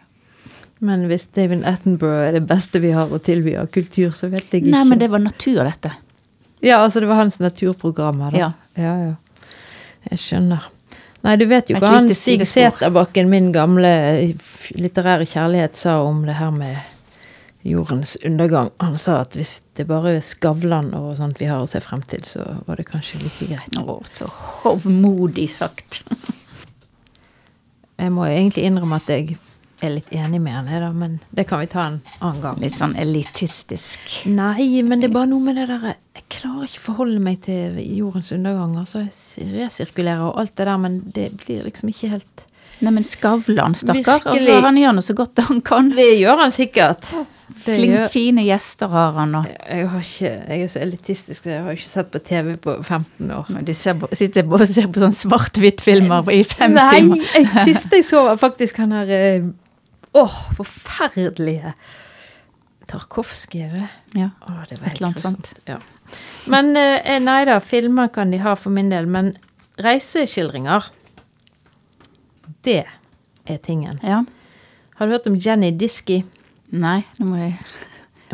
Men 0.81 1.05
hvis 1.11 1.27
David 1.37 1.65
Attenborough 1.69 2.29
er 2.29 2.39
det 2.39 2.47
beste 2.49 2.81
vi 2.81 2.95
har 2.97 3.11
å 3.13 3.19
tilby 3.21 3.53
av 3.61 3.69
kultur, 3.73 4.15
så 4.17 4.31
vet 4.33 4.49
jeg 4.49 4.63
ikke. 4.63 4.73
Nei, 4.73 4.85
men 4.89 5.01
det 5.03 5.11
var 5.13 5.21
natur, 5.21 5.61
dette. 5.61 5.93
Ja, 6.65 6.79
altså 6.81 7.03
det 7.03 7.09
var 7.11 7.21
hans 7.21 7.37
naturprogram 7.41 8.23
her, 8.25 8.33
da. 8.33 8.41
Ja. 8.41 8.53
ja, 8.81 8.95
ja. 9.11 9.49
Jeg 10.09 10.23
skjønner. 10.23 10.71
Nei, 11.21 11.35
du 11.37 11.45
vet 11.51 11.69
jo 11.69 11.77
hva 11.77 11.99
han 11.99 12.09
Stig. 12.17 12.47
Seterbakken, 12.49 13.29
min 13.29 13.51
gamle 13.53 13.91
litterære 14.73 15.29
kjærlighet, 15.29 15.77
sa 15.77 15.99
om 16.05 16.25
det 16.25 16.39
her 16.39 16.53
med 16.55 16.79
jordens 17.69 18.17
undergang. 18.25 18.71
Han 18.81 18.97
sa 18.99 19.19
at 19.21 19.37
hvis 19.37 19.59
det 19.77 19.85
bare 19.89 20.15
er 20.17 20.25
Skavlan 20.25 20.95
og 20.97 21.13
sånt 21.19 21.41
vi 21.43 21.51
har 21.51 21.61
å 21.61 21.69
se 21.69 21.83
frem 21.85 22.01
til, 22.09 22.25
så 22.25 22.47
var 22.65 22.81
det 22.81 22.89
kanskje 22.89 23.21
like 23.21 23.51
greit. 23.53 23.77
Å, 23.77 23.99
så 24.09 24.31
hovmodig 24.65 25.51
sagt. 25.53 26.01
Jeg 28.01 28.17
må 28.17 28.25
egentlig 28.31 28.65
innrømme 28.65 28.97
at 28.97 29.13
jeg 29.13 29.37
er 29.81 29.95
litt 29.97 30.11
enig 30.15 30.41
med 30.43 30.55
henne, 30.55 30.81
da, 30.83 30.91
men 30.97 31.19
det 31.37 31.47
kan 31.49 31.63
vi 31.63 31.71
ta 31.71 31.87
en 31.89 32.01
annen 32.19 32.43
gang. 32.43 32.61
Litt 32.63 32.77
sånn 32.79 32.97
elitistisk. 33.01 34.21
Nei, 34.31 34.83
men 34.87 35.03
det 35.03 35.11
er 35.11 35.17
bare 35.17 35.31
noe 35.31 35.45
med 35.45 35.59
det 35.61 35.67
derre 35.71 35.97
Jeg 36.17 36.27
klarer 36.33 36.69
ikke 36.69 36.85
forholde 36.85 37.23
meg 37.25 37.41
til 37.47 37.81
jordens 37.97 38.31
undergang. 38.37 38.77
Altså, 38.81 39.07
jeg 39.07 39.51
resirkulerer 39.55 40.29
og 40.29 40.41
alt 40.43 40.57
det 40.59 40.69
der, 40.69 40.79
men 40.81 41.01
det 41.17 41.31
blir 41.41 41.67
liksom 41.67 41.93
ikke 41.93 42.15
helt 42.17 42.47
Nei, 42.81 42.95
men 42.97 43.05
Skavlan, 43.05 43.75
stakkar. 43.77 44.23
Altså, 44.31 44.55
han 44.65 44.79
gjør 44.81 44.95
nå 44.97 45.03
så 45.05 45.13
godt 45.17 45.43
han 45.45 45.61
kan. 45.65 45.91
Det 45.93 46.15
gjør 46.17 46.41
han 46.41 46.55
sikkert. 46.55 47.11
Det 47.51 47.75
Flink, 47.77 47.93
gjør, 47.93 48.07
fine 48.15 48.45
gjester 48.47 48.89
har 48.89 49.17
han, 49.19 49.35
og 49.37 49.49
jeg, 49.51 49.89
har 49.91 50.05
ikke, 50.07 50.31
jeg 50.49 50.65
er 50.65 50.71
så 50.73 50.81
elitistisk, 50.81 51.49
jeg 51.51 51.65
har 51.67 51.77
ikke 51.77 51.89
sett 51.91 52.13
på 52.15 52.21
TV 52.25 52.55
på 52.63 52.77
15 52.81 53.33
år. 53.37 53.51
Men 53.53 53.67
du 53.69 53.73
på, 53.75 54.09
sitter 54.17 54.47
og 54.49 54.65
ser 54.71 54.89
på 54.89 55.03
sånn 55.03 55.17
svart-hvitt-filmer 55.19 56.31
i 56.33 56.41
fem 56.49 56.73
Nei, 56.73 56.87
timer. 56.95 57.27
Nei, 57.51 57.65
siste 57.69 58.01
jeg 58.01 58.07
så 58.09 58.23
var 58.31 58.41
faktisk 58.41 58.81
han 58.81 58.97
her 58.97 59.13
eh, 60.15 60.23
Åh, 60.23 60.39
forferdelige 60.57 61.75
Tarkovskij, 62.91 63.61
er 63.63 63.73
det? 63.73 63.89
Ja. 64.19 64.31
Åh, 64.49 64.65
det 64.69 64.81
var 64.81 64.89
Et 64.89 64.97
eller 64.97 65.07
annet 65.07 65.21
sant. 65.21 65.53
Ja. 65.69 65.77
Men 66.51 66.73
eh, 66.77 67.21
nei 67.23 67.45
da, 67.47 67.61
filmer 67.63 68.09
kan 68.11 68.31
de 68.35 68.41
ha 68.43 68.57
for 68.59 68.75
min 68.75 68.91
del. 68.91 69.07
Men 69.07 69.37
reiseskildringer, 69.79 70.91
det 72.67 72.85
er 73.47 73.57
tingen. 73.63 74.01
ja. 74.03 74.25
Har 75.01 75.07
du 75.07 75.13
hørt 75.15 75.27
om 75.27 75.39
Jenny 75.41 75.71
Diski? 75.73 76.19
Nei, 76.77 76.99
nå 77.17 77.25
må 77.31 77.39
jeg 77.41 77.55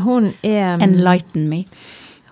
Hun 0.02 0.32
er 0.42 0.80
enlighten 0.82 1.46
me. 1.48 1.60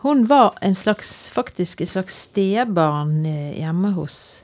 Hun 0.03 0.25
var 0.29 0.59
en 0.61 0.75
slags, 0.75 1.31
faktisk 1.31 1.81
et 1.81 1.89
slags 1.89 2.17
stebarn 2.27 3.23
eh, 3.25 3.55
hjemme 3.61 3.93
hos 3.95 4.43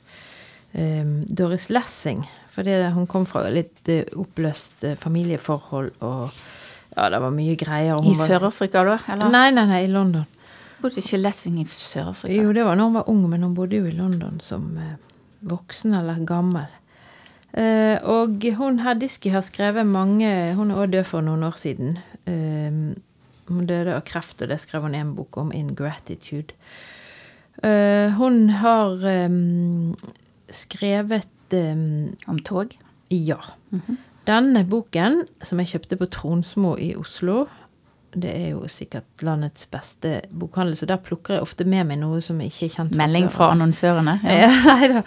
um, 0.73 1.25
Doris 1.27 1.67
Lessing. 1.69 2.23
Fordi 2.51 2.75
hun 2.95 3.07
kom 3.11 3.27
fra 3.29 3.45
litt 3.53 3.89
eh, 3.89 4.09
oppløst 4.19 4.85
eh, 4.89 4.99
familieforhold, 4.99 5.93
og 6.03 6.35
ja, 6.97 7.07
det 7.13 7.21
var 7.23 7.31
mye 7.35 7.55
greier. 7.59 8.01
I 8.03 8.17
Sør-Afrika, 8.19 8.83
da? 8.87 8.97
Eller? 9.13 9.31
Nei, 9.31 9.49
nei, 9.55 9.67
nei, 9.71 9.85
i 9.87 9.91
London. 9.93 10.27
Bodde 10.81 10.99
ikke 11.03 11.21
Lessing 11.21 11.61
i 11.63 11.67
Sør-Afrika? 11.71 12.35
Jo, 12.35 12.51
det 12.57 12.65
var 12.67 12.79
når 12.79 12.91
hun 12.91 12.99
var 12.99 13.13
ung, 13.13 13.23
men 13.31 13.47
hun 13.47 13.55
bodde 13.55 13.79
jo 13.79 13.87
i 13.87 13.95
London 13.95 14.41
som 14.43 14.67
eh, 14.81 14.97
voksen 15.47 15.95
eller 16.01 16.23
gammel. 16.27 16.69
Uh, 17.51 17.97
og 18.07 18.45
hun 18.61 18.77
Hadiski 18.79 19.33
har 19.35 19.43
skrevet 19.43 19.83
mange 19.83 20.29
Hun 20.55 20.69
er 20.71 20.77
også 20.77 20.91
død 20.93 21.07
for 21.09 21.27
noen 21.27 21.43
år 21.43 21.57
siden. 21.59 21.97
Uh, 22.31 22.95
hun 23.51 23.67
døde 23.67 23.97
av 23.97 24.05
kreft, 24.07 24.39
og 24.39 24.53
det 24.53 24.61
skrev 24.63 24.87
hun 24.87 24.95
en 24.95 25.17
bok 25.17 25.37
om, 25.43 25.51
'Ingratitude'. 25.51 26.55
Uh, 27.59 28.15
hun 28.15 28.51
har 28.63 29.03
um, 29.27 29.97
skrevet 30.51 31.27
eh, 31.57 32.11
Om 32.31 32.39
tog. 32.47 32.77
Ja. 33.11 33.41
Denne 34.29 34.63
boken, 34.69 35.25
som 35.43 35.61
jeg 35.63 35.73
kjøpte 35.73 35.99
på 35.99 36.07
Tronsmo 36.13 36.77
i 36.79 36.93
Oslo 36.99 37.43
Det 38.13 38.31
er 38.31 38.49
jo 38.53 38.69
sikkert 38.71 39.23
landets 39.25 39.67
beste 39.71 40.21
bokhandel, 40.31 40.77
så 40.77 40.87
der 40.91 41.01
plukker 41.03 41.37
jeg 41.37 41.45
ofte 41.47 41.65
med 41.65 41.87
meg 41.89 42.01
noe 42.01 42.21
som 42.23 42.41
jeg 42.43 42.51
ikke 42.51 42.67
er 42.67 42.73
kjent 42.75 42.97
Melding 42.99 43.29
fra 43.31 43.53
annonsørene. 43.55 44.17
Ja. 44.27 44.51
nei 44.67 44.89
da. 44.91 45.03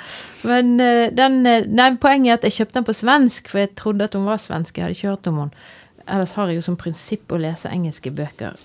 Men 0.47 0.73
eh, 0.83 1.09
den, 1.15 1.41
eh, 1.47 1.67
nei, 1.67 1.89
poenget 1.99 2.31
er 2.31 2.39
at 2.39 2.47
jeg 2.47 2.57
kjøpte 2.59 2.79
den 2.79 2.87
på 2.87 2.95
svensk, 2.95 3.51
for 3.51 3.63
jeg 3.63 3.73
trodde 3.79 4.07
at 4.07 4.15
hun 4.15 4.27
var 4.27 4.39
svensk. 4.39 4.79
Jeg 4.79 4.87
hadde 4.87 4.97
ikke 4.97 5.11
hørt 5.11 5.31
om 5.31 5.41
henne. 5.43 5.67
Ellers 6.03 6.35
har 6.35 6.47
jeg 6.51 6.59
jo 6.59 6.65
som 6.65 6.79
prinsipp 6.79 7.31
å 7.31 7.39
lese 7.39 7.71
engelske 7.71 8.11
bøker 8.15 8.55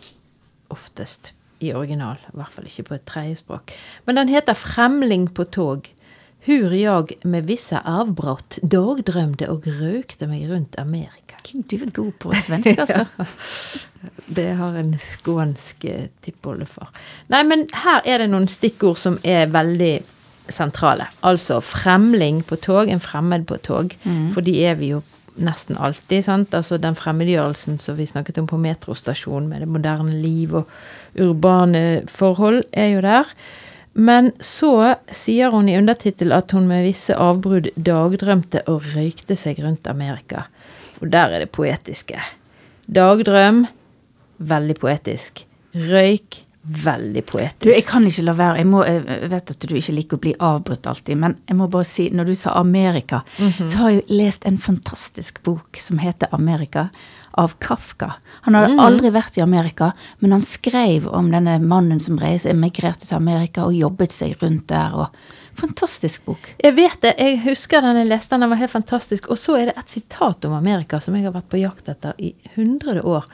oftest 0.74 1.32
i 1.62 1.72
original. 1.74 2.18
I 2.30 2.38
hvert 2.38 2.54
fall 2.54 2.70
ikke 2.70 2.86
på 2.88 2.96
et 2.96 3.06
tredjespråk. 3.10 3.74
Men 4.06 4.22
den 4.22 4.30
heter 4.30 4.54
'Fremling 4.54 5.28
på 5.34 5.44
tog'. 5.44 5.90
Hur 6.48 6.72
jag 6.72 7.12
med 7.22 7.44
vissa 7.44 7.78
avbrott 7.84 8.58
dagdrömde 8.62 9.50
og 9.52 9.66
røkte 9.68 10.24
meg 10.30 10.46
rundt 10.48 10.78
Amerika. 10.80 11.36
Du 11.44 11.74
er 11.76 11.90
god 11.92 12.14
på 12.22 12.32
svensk, 12.32 12.78
altså. 12.78 13.04
Det 14.38 14.46
har 14.56 14.78
en 14.80 14.94
skånsk 14.96 15.84
eh, 15.84 16.06
tippoldefar. 16.24 16.88
Nei, 17.28 17.42
men 17.44 17.66
her 17.82 18.00
er 18.08 18.22
det 18.22 18.30
noen 18.32 18.48
stikkord 18.48 18.96
som 18.96 19.20
er 19.28 19.52
veldig 19.52 19.92
sentrale. 20.48 21.10
Altså 21.20 21.60
fremling 21.60 22.40
på 22.48 22.56
tog, 22.64 22.88
en 22.88 23.04
fremmed 23.04 23.44
på 23.44 23.60
tog. 23.68 23.92
For 24.32 24.40
de 24.40 24.56
er 24.64 24.80
vi 24.80 24.94
jo 24.94 25.04
nesten 25.36 25.76
alltid. 25.76 26.24
sant? 26.24 26.56
Altså 26.56 26.80
Den 26.80 26.96
fremmedgjørelsen 26.96 27.76
som 27.76 28.00
vi 28.00 28.08
snakket 28.08 28.40
om 28.40 28.48
på 28.48 28.56
metrostasjonen, 28.56 29.52
med 29.52 29.60
det 29.60 29.68
moderne 29.68 30.16
liv 30.16 30.54
og 30.62 30.68
urbane 31.20 32.06
forhold, 32.08 32.64
er 32.72 32.94
jo 32.96 33.04
der. 33.04 33.36
Men 33.98 34.30
så 34.40 34.94
sier 35.10 35.50
hun 35.50 35.68
i 35.68 35.74
undertittel 35.78 36.30
at 36.36 36.52
hun 36.54 36.68
med 36.70 36.84
visse 36.86 37.16
avbrudd 37.18 37.72
dagdrømte 37.74 38.62
og 38.70 38.86
røykte 38.94 39.34
seg 39.38 39.58
rundt 39.64 39.90
Amerika. 39.90 40.44
Og 41.02 41.10
der 41.10 41.34
er 41.34 41.42
det 41.42 41.50
poetiske. 41.54 42.20
Dagdrøm 42.86 43.64
veldig 44.38 44.76
poetisk. 44.78 45.42
Røyk 45.74 46.44
veldig 46.68 47.24
poetisk. 47.26 47.64
Du, 47.64 47.72
jeg 47.72 47.86
kan 47.88 48.06
ikke 48.06 48.24
la 48.28 48.34
være. 48.38 48.60
Jeg, 48.60 48.68
må, 48.70 48.82
jeg 48.86 49.30
vet 49.32 49.52
at 49.54 49.66
du 49.66 49.76
ikke 49.78 49.94
liker 49.96 50.18
å 50.18 50.24
bli 50.26 50.34
avbrutt 50.50 50.88
alltid, 50.90 51.18
men 51.18 51.36
jeg 51.48 51.58
må 51.58 51.68
bare 51.72 51.88
si, 51.88 52.08
når 52.14 52.30
du 52.30 52.34
sa 52.38 52.54
Amerika, 52.60 53.22
så 53.64 53.82
har 53.82 53.94
jeg 53.94 54.04
lest 54.12 54.46
en 54.48 54.58
fantastisk 54.60 55.42
bok 55.46 55.80
som 55.80 56.00
heter 56.02 56.30
Amerika, 56.36 56.88
av 57.30 57.54
Kafka. 57.62 58.12
Han 58.46 58.56
hadde 58.56 58.78
aldri 58.82 59.10
vært 59.14 59.36
i 59.38 59.44
Amerika, 59.44 59.92
men 60.18 60.34
han 60.36 60.44
skrev 60.44 61.08
om 61.10 61.30
denne 61.32 61.58
mannen 61.62 62.00
som 62.02 62.18
reiste, 62.20 62.50
emigrerte 62.52 63.06
til 63.06 63.18
Amerika 63.18 63.66
og 63.66 63.76
jobbet 63.76 64.14
seg 64.14 64.42
rundt 64.42 64.68
der. 64.72 64.94
og 64.94 65.58
Fantastisk 65.58 66.24
bok. 66.28 66.52
Jeg 66.62 66.76
vet 66.76 67.00
det. 67.02 67.14
Jeg 67.18 67.40
husker 67.42 67.82
den 67.82 67.98
jeg 67.98 68.10
leste 68.12 68.36
den. 68.36 68.46
Den 68.46 68.52
var 68.52 68.60
helt 68.60 68.74
fantastisk. 68.74 69.26
Og 69.32 69.40
så 69.40 69.56
er 69.58 69.70
det 69.70 69.78
et 69.80 69.90
sitat 69.90 70.46
om 70.46 70.54
Amerika 70.54 71.00
som 71.02 71.16
jeg 71.18 71.26
har 71.26 71.34
vært 71.34 71.50
på 71.50 71.58
jakt 71.58 71.90
etter 71.90 72.14
i 72.22 72.30
hundre 72.54 73.02
år. 73.02 73.26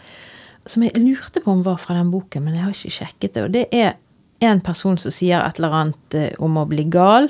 Som 0.64 0.86
jeg 0.86 0.96
lurte 0.96 1.42
på 1.44 1.52
om 1.52 1.60
var 1.66 1.76
fra 1.82 1.98
den 1.98 2.12
boken, 2.14 2.46
men 2.46 2.56
jeg 2.56 2.64
har 2.64 2.72
ikke 2.72 2.96
sjekket 2.96 3.34
det. 3.36 3.44
Og 3.44 3.52
det 3.52 3.66
er 3.76 3.98
en 4.44 4.62
person 4.64 4.96
som 5.00 5.12
sier 5.12 5.44
et 5.44 5.60
eller 5.60 5.76
annet 5.76 6.16
eh, 6.16 6.32
om 6.42 6.56
å 6.56 6.64
bli 6.68 6.86
gal, 6.92 7.28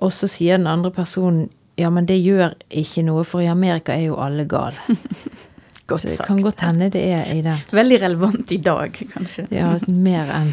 og 0.00 0.12
så 0.12 0.28
sier 0.28 0.56
den 0.56 0.68
andre 0.70 0.92
personen 0.94 1.48
ja, 1.80 1.88
men 1.92 2.04
det 2.08 2.18
gjør 2.20 2.56
ikke 2.76 3.04
noe, 3.06 3.22
for 3.24 3.40
i 3.40 3.48
Amerika 3.48 3.94
er 3.94 4.10
jo 4.10 4.18
alle 4.20 4.44
gal. 4.48 4.76
Godt 5.90 6.06
Så 6.06 6.12
det 6.12 6.26
kan 6.28 6.42
godt 6.44 6.62
hende 6.62 6.90
det 6.94 7.02
er 7.10 7.30
i 7.34 7.40
den. 7.44 7.62
Veldig 7.74 8.02
relevant 8.04 8.52
i 8.54 8.60
dag, 8.62 8.94
kanskje. 9.14 9.48
Ja, 9.54 9.72
mer 9.90 10.30
enn 10.38 10.52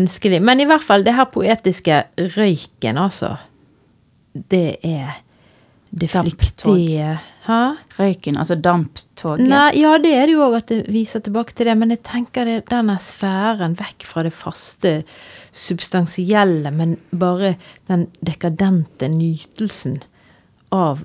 ønskelig. 0.00 0.38
Men 0.42 0.62
i 0.62 0.68
hvert 0.70 0.84
fall, 0.86 1.04
det 1.06 1.16
her 1.16 1.28
poetiske 1.30 2.04
røyken, 2.36 2.98
altså. 3.00 3.36
Det 4.30 4.78
er 4.86 5.18
det 5.90 6.10
flyktige 6.10 7.18
Hæ? 7.46 7.60
Røyken, 7.96 8.36
altså 8.36 8.54
damptoget. 8.54 9.42
Nei, 9.48 9.80
ja, 9.80 9.96
det 9.98 10.12
er 10.14 10.28
det 10.28 10.34
jo 10.36 10.44
òg 10.44 10.58
at 10.60 10.68
det 10.70 10.80
viser 10.92 11.22
tilbake 11.24 11.54
til 11.56 11.70
det, 11.70 11.76
men 11.80 11.94
jeg 11.94 12.02
tenker 12.06 12.46
det, 12.46 12.58
denne 12.68 12.98
sfæren 13.02 13.74
vekk 13.78 14.04
fra 14.06 14.22
det 14.26 14.32
faste, 14.36 14.92
substansielle, 15.50 16.70
men 16.70 16.98
bare 17.10 17.54
den 17.88 18.06
dekadente 18.26 19.08
nytelsen 19.10 19.98
av 20.70 21.02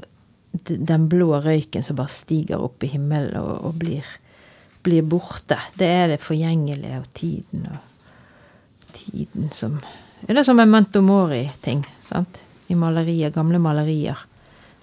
den 0.63 1.07
blå 1.09 1.39
røyken 1.43 1.83
som 1.83 1.95
bare 1.99 2.09
stiger 2.13 2.61
opp 2.63 2.83
i 2.83 2.87
himmelen 2.93 3.35
og, 3.39 3.65
og 3.69 3.75
blir, 3.81 4.05
blir 4.85 5.03
borte. 5.03 5.57
Det 5.77 5.87
er 5.87 6.07
det 6.13 6.21
forgjengelige 6.23 6.99
og 7.01 7.09
tiden 7.17 7.67
og 7.71 8.93
tiden 8.95 9.51
som 9.51 9.79
Det 10.25 10.37
er 10.37 10.43
som 10.47 10.59
en 10.59 10.71
mentomori-ting. 10.71 11.83
sant? 12.01 12.39
I 12.67 12.75
malerier, 12.75 13.29
gamle 13.29 13.59
malerier. 13.61 14.17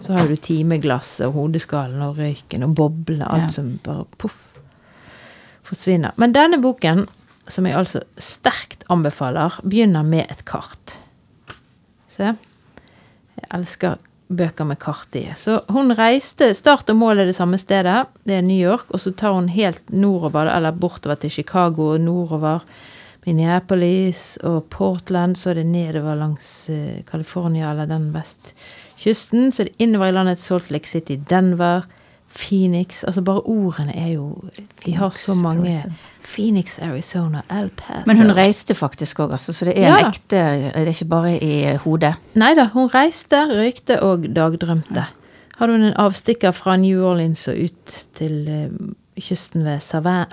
Så 0.03 0.13
har 0.13 0.27
du 0.27 0.35
timeglasset 0.35 1.25
og 1.27 1.33
hodeskallen 1.33 2.01
og 2.05 2.17
røyken 2.17 2.63
og 2.63 2.75
boblene, 2.75 3.27
alt 3.27 3.43
Ja. 3.49 3.49
som 3.49 3.79
bare 3.83 4.05
poff 4.17 4.49
forsvinner. 5.63 6.11
Men 6.17 6.33
denne 6.33 6.59
boken, 6.61 7.07
som 7.47 7.65
jeg 7.65 7.75
altså 7.75 8.01
sterkt 8.17 8.83
anbefaler, 8.89 9.59
begynner 9.63 10.03
med 10.03 10.29
et 10.31 10.45
kart. 10.45 10.97
Se. 12.09 12.33
Jeg 13.39 13.47
elsker 13.51 13.97
bøker 14.37 14.67
med 14.67 14.79
kart 14.81 15.15
i. 15.19 15.25
Så 15.39 15.59
hun 15.73 15.93
reiste 15.97 16.51
Start 16.57 16.89
og 16.91 16.99
mål 16.99 17.23
er 17.23 17.29
det 17.29 17.37
samme 17.37 17.59
stedet. 17.61 18.05
Det 18.27 18.37
er 18.37 18.45
New 18.45 18.57
York. 18.57 18.91
Og 18.93 19.01
så 19.03 19.13
tar 19.15 19.35
hun 19.35 19.51
helt 19.53 19.93
nordover, 19.93 20.51
eller 20.51 20.75
bortover 20.75 21.21
til 21.21 21.31
Chicago 21.31 21.93
og 21.93 22.03
nordover. 22.03 22.65
Minneapolis 23.25 24.37
og 24.43 24.69
Portland. 24.73 25.37
Så 25.39 25.51
er 25.51 25.61
det 25.61 25.67
nedover 25.71 26.19
langs 26.19 26.69
eh, 26.69 27.01
California 27.07 27.71
eller 27.71 27.89
den 27.89 28.11
vestkysten. 28.15 29.51
Så 29.51 29.63
er 29.63 29.71
det 29.71 29.83
innover 29.83 30.11
i 30.11 30.17
landet 30.17 30.41
Salt 30.41 30.71
Lake 30.71 30.89
City, 30.89 31.19
Denver, 31.29 31.87
Phoenix. 32.33 33.03
Altså 33.03 33.21
bare 33.21 33.41
ordene 33.45 33.93
er 33.95 34.07
jo 34.15 34.43
Vi 34.85 34.91
har 34.97 35.09
så 35.13 35.33
Phoenix, 35.33 35.43
mange 35.43 35.67
Arizona. 35.69 35.93
Phoenix, 36.23 36.79
Arizona, 36.81 37.41
El 37.51 37.69
Paso 37.77 38.03
Men 38.07 38.17
hun 38.17 38.31
reiste 38.35 38.73
faktisk 38.75 39.19
òg, 39.19 39.31
altså, 39.31 39.53
så 39.53 39.65
det 39.65 39.73
er 39.77 39.81
Ja. 39.87 39.97
en 39.99 40.05
ekte 40.05 40.39
Det 40.39 40.71
er 40.75 40.85
ikke 40.93 41.05
bare 41.09 41.37
i 41.43 41.75
hodet. 41.83 42.15
Nei 42.35 42.53
da, 42.55 42.65
hun 42.73 42.89
reiste, 42.93 43.43
røykte 43.51 44.01
og 44.01 44.25
dagdrømte. 44.35 45.05
Hadde 45.59 45.73
hun 45.73 45.83
en 45.83 45.93
avstikker 46.01 46.51
fra 46.51 46.75
New 46.77 47.03
Orleans 47.05 47.47
og 47.47 47.55
ut 47.67 48.05
til 48.17 48.47
eh, 48.49 48.69
kysten 49.21 49.63
ved 49.65 49.79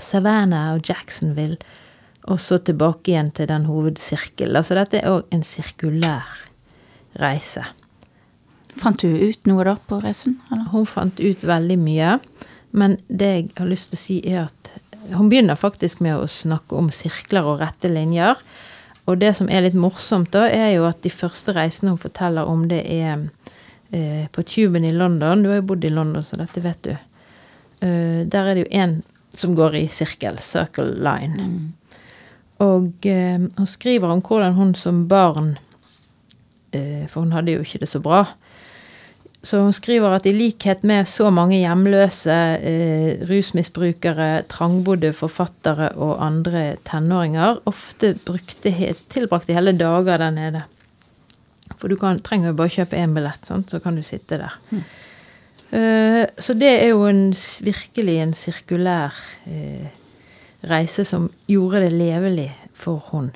Savannah 0.00 0.74
og 0.74 0.80
Jacksonville, 0.88 1.56
og 2.24 2.38
så 2.40 2.58
tilbake 2.64 3.10
igjen 3.12 3.30
til 3.30 3.48
den 3.48 3.64
hovedsirkelen. 3.64 4.56
Altså 4.56 4.74
dette 4.74 4.98
er 5.02 5.10
òg 5.10 5.22
en 5.32 5.42
sirkulær 5.42 6.24
reise. 7.20 7.62
Fant 8.76 9.02
hun 9.02 9.16
ut 9.16 9.48
noe 9.50 9.64
da 9.66 9.74
på 9.88 9.98
reisen? 10.02 10.38
Eller? 10.50 10.68
Hun 10.72 10.87
fant 10.87 11.20
ut 11.20 11.44
veldig 11.44 11.78
mye, 11.80 12.18
men 12.70 12.96
det 13.09 13.30
jeg 13.30 13.48
har 13.59 13.70
lyst 13.70 13.90
til 13.90 13.98
å 13.98 14.02
si, 14.04 14.18
er 14.30 14.44
at 14.46 14.72
hun 15.11 15.30
begynner 15.30 15.59
faktisk 15.59 16.02
med 16.04 16.18
å 16.18 16.28
snakke 16.30 16.76
om 16.78 16.90
sirkler 16.94 17.46
og 17.48 17.61
rette 17.62 17.90
linjer. 17.90 18.38
Og 19.11 19.18
det 19.18 19.33
som 19.38 19.48
er 19.50 19.64
litt 19.64 19.78
morsomt, 19.78 20.30
da, 20.35 20.46
er 20.46 20.74
jo 20.76 20.87
at 20.87 21.00
de 21.02 21.11
første 21.12 21.54
reisene 21.56 21.94
hun 21.94 22.00
forteller 22.00 22.46
om, 22.46 22.66
det 22.70 22.83
er 22.85 23.24
eh, 23.90 24.26
på 24.30 24.44
Tuben 24.46 24.87
i 24.87 24.92
London. 24.94 25.42
Du 25.42 25.50
har 25.50 25.61
jo 25.61 25.68
bodd 25.72 25.87
i 25.87 25.92
London, 25.92 26.22
så 26.22 26.38
dette 26.38 26.62
vet 26.62 26.83
du. 26.87 26.92
Eh, 27.80 28.20
der 28.30 28.44
er 28.44 28.54
det 28.54 28.66
jo 28.66 28.70
én 28.70 29.00
som 29.35 29.56
går 29.59 29.78
i 29.80 29.85
sirkel, 29.90 30.38
circle 30.44 30.92
line. 31.02 31.48
Og 32.62 33.09
eh, 33.09 33.40
hun 33.40 33.70
skriver 33.70 34.12
om 34.12 34.22
hvordan 34.22 34.56
hun 34.59 34.76
som 34.78 35.06
barn 35.09 35.56
For 36.70 37.24
hun 37.24 37.33
hadde 37.35 37.56
jo 37.56 37.64
ikke 37.64 37.80
det 37.83 37.88
så 37.90 37.98
bra. 37.98 38.20
Så 39.42 39.62
hun 39.64 39.72
skriver 39.72 40.12
at 40.12 40.26
i 40.29 40.35
likhet 40.37 40.83
med 40.85 41.09
så 41.09 41.31
mange 41.33 41.62
hjemløse, 41.62 42.35
eh, 42.61 43.22
rusmisbrukere, 43.24 44.42
trangbodde 44.53 45.14
forfattere 45.16 45.94
og 45.96 46.20
andre 46.24 46.74
tenåringer, 46.85 47.62
ofte 47.70 48.12
brukte, 48.26 48.74
tilbrakte 49.09 49.57
hele 49.57 49.72
dager 49.72 50.20
der 50.20 50.35
nede. 50.37 50.62
For 51.79 51.88
du 51.88 51.96
kan, 51.96 52.20
trenger 52.20 52.53
jo 52.53 52.59
bare 52.59 52.74
kjøpe 52.74 53.00
én 53.00 53.16
billett, 53.16 53.46
sant? 53.48 53.70
så 53.72 53.81
kan 53.81 53.96
du 53.96 54.05
sitte 54.05 54.42
der. 54.42 54.59
Eh, 55.70 56.26
så 56.37 56.55
det 56.59 56.74
er 56.83 56.88
jo 56.90 57.07
en, 57.09 57.31
virkelig 57.64 58.20
en 58.20 58.37
sirkulær 58.37 59.16
eh, 59.48 59.88
reise 60.68 61.07
som 61.09 61.31
gjorde 61.48 61.87
det 61.87 61.92
levelig 61.96 62.50
for 62.76 63.00
hun 63.09 63.31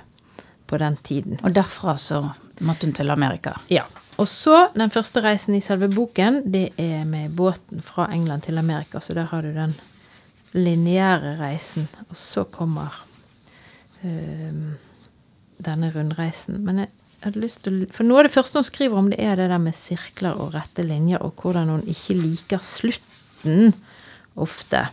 på 0.68 0.78
den 0.82 0.96
tiden. 1.00 1.38
Og 1.40 1.54
derfra 1.56 1.96
så 1.96 2.26
måtte 2.60 2.88
hun 2.88 2.96
til 2.96 3.10
Amerika. 3.14 3.54
Ja. 3.72 3.86
Og 4.16 4.28
så, 4.30 4.68
den 4.76 4.92
første 4.94 5.22
reisen 5.24 5.56
i 5.56 5.62
selve 5.64 5.88
boken, 5.90 6.44
det 6.52 6.68
er 6.78 7.02
med 7.08 7.34
båten 7.34 7.82
fra 7.82 8.06
England 8.14 8.46
til 8.46 8.58
Amerika. 8.58 9.00
Så 9.02 9.14
der 9.14 9.26
har 9.30 9.42
du 9.42 9.50
den 9.54 9.74
lineære 10.54 11.36
reisen. 11.40 11.88
Og 12.08 12.16
så 12.16 12.44
kommer 12.44 13.04
øh, 14.04 14.74
denne 15.64 15.92
rundreisen. 15.94 16.64
Men 16.64 16.84
jeg, 16.84 16.92
hadde 17.24 17.40
lyst 17.40 17.62
til, 17.64 17.86
For 17.90 18.06
noe 18.06 18.20
av 18.20 18.28
det 18.28 18.34
første 18.34 18.60
hun 18.60 18.66
skriver 18.68 19.00
om, 19.00 19.08
det 19.10 19.18
er 19.22 19.38
det 19.40 19.48
der 19.50 19.62
med 19.62 19.74
sirkler 19.76 20.36
og 20.36 20.54
rette 20.54 20.84
linjer, 20.84 21.22
og 21.24 21.34
hvordan 21.40 21.72
hun 21.72 21.86
ikke 21.88 22.18
liker 22.20 22.62
slutten 22.62 23.72
ofte. 24.36 24.86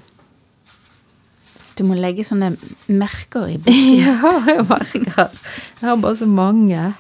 Du 1.77 1.83
må 1.87 1.97
legge 1.97 2.23
sånne 2.27 2.53
merker 2.87 3.51
i 3.51 3.59
boken. 3.61 3.99
Ja, 3.99 4.33
jeg 4.47 4.65
merker 4.69 5.27
Jeg 5.27 5.89
har 5.89 6.01
bare 6.01 6.17
så 6.17 6.29
mange. 6.29 6.91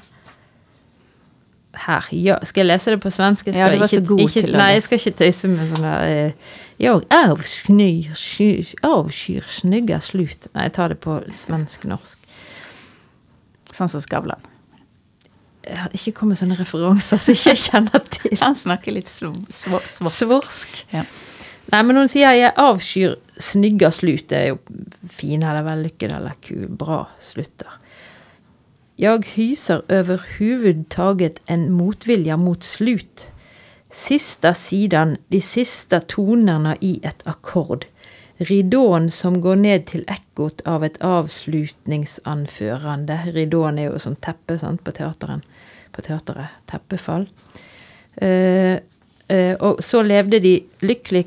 Her. 1.73 2.03
Ja, 2.11 2.35
skal 2.43 2.65
jeg 2.65 2.67
lese 2.73 2.91
det 2.91 2.99
på 3.01 3.09
svensk? 3.15 3.45
Jeg 3.47 3.55
Ja, 3.55 3.67
skal 3.67 3.77
du 3.77 3.79
var 3.79 3.87
så 3.87 3.99
ikke- 4.01 4.07
god 4.07 4.19
ikke, 4.19 4.41
til 4.41 4.53
å 4.55 4.57
Nei, 4.57 4.71
jeg 4.73 4.83
skal 4.83 4.97
ikke 4.99 5.17
tøyse 5.21 5.49
med 5.49 5.69
sånn 5.71 5.85
der 5.87 6.03
eh, 6.03 6.31
Jeg 6.81 7.03
avskyr, 7.09 8.15
sky- 8.15 8.75
avskyr 8.83 9.43
snygge 9.47 10.01
slut. 10.01 10.47
Nei, 10.53 10.63
jeg 10.67 10.73
tar 10.73 10.89
det 10.89 10.99
på 10.99 11.15
svensk-norsk. 11.33 12.17
Sånn 13.71 13.89
som 13.89 14.01
Skavlan. 14.03 14.41
Jeg 15.63 15.77
har 15.77 15.89
ikke 15.95 16.13
kommet 16.17 16.39
sånne 16.41 16.57
referanser 16.57 17.19
som 17.21 17.33
jeg 17.37 17.55
ikke 17.55 17.69
kjenner 17.69 18.05
til. 18.09 18.37
Han 18.41 18.55
snakker 18.57 18.91
litt 18.97 19.07
sv 19.07 19.31
sv 19.53 19.77
svorsk. 19.87 20.25
Svorsk. 20.25 20.79
Ja. 20.91 21.03
Nei, 21.71 21.81
men 21.87 21.95
hun 22.01 22.07
sier 22.11 22.33
jeg 22.35 22.51
avskyr 22.59 23.15
snygge 23.39 23.91
slut. 23.93 24.25
Det 24.27 24.37
er 24.41 24.47
jo 24.49 24.57
fine 25.07 25.43
eller 25.53 25.63
vellykkede 25.69 26.17
eller 26.17 26.33
kul, 26.43 26.65
bra 26.67 27.03
slutter. 27.23 27.77
Jag 29.03 29.25
hyser 29.25 29.81
överhuvudtaget 29.87 31.39
en 31.45 31.71
motvilja 31.71 32.37
mot 32.37 32.63
slut. 32.63 33.27
Sista 33.89 34.53
sidan, 34.53 35.17
de 35.27 35.41
sista 35.41 35.99
tonerna 35.99 36.75
i 36.79 36.99
ett 37.03 37.27
akkord. 37.27 37.85
Ridån 38.37 39.11
som 39.11 39.41
går 39.41 39.55
ned 39.55 39.85
til 39.89 40.03
ekkot 40.05 40.61
av 40.69 40.83
et 40.85 41.01
avslutningsanførende. 41.01 43.19
Ridån 43.33 43.79
er 43.79 43.83
jo 43.89 43.99
som 44.05 44.15
teppe 44.15 44.59
sant, 44.61 44.83
på 44.85 44.91
teateren. 44.93 45.41
På 45.91 46.01
teateret. 46.05 46.47
Teppefall. 46.69 47.25
Uh, 48.21 48.77
uh, 49.33 49.55
og 49.57 49.81
så 49.81 50.05
levde 50.05 50.37
de 50.45 50.61
lykkelig 50.85 51.25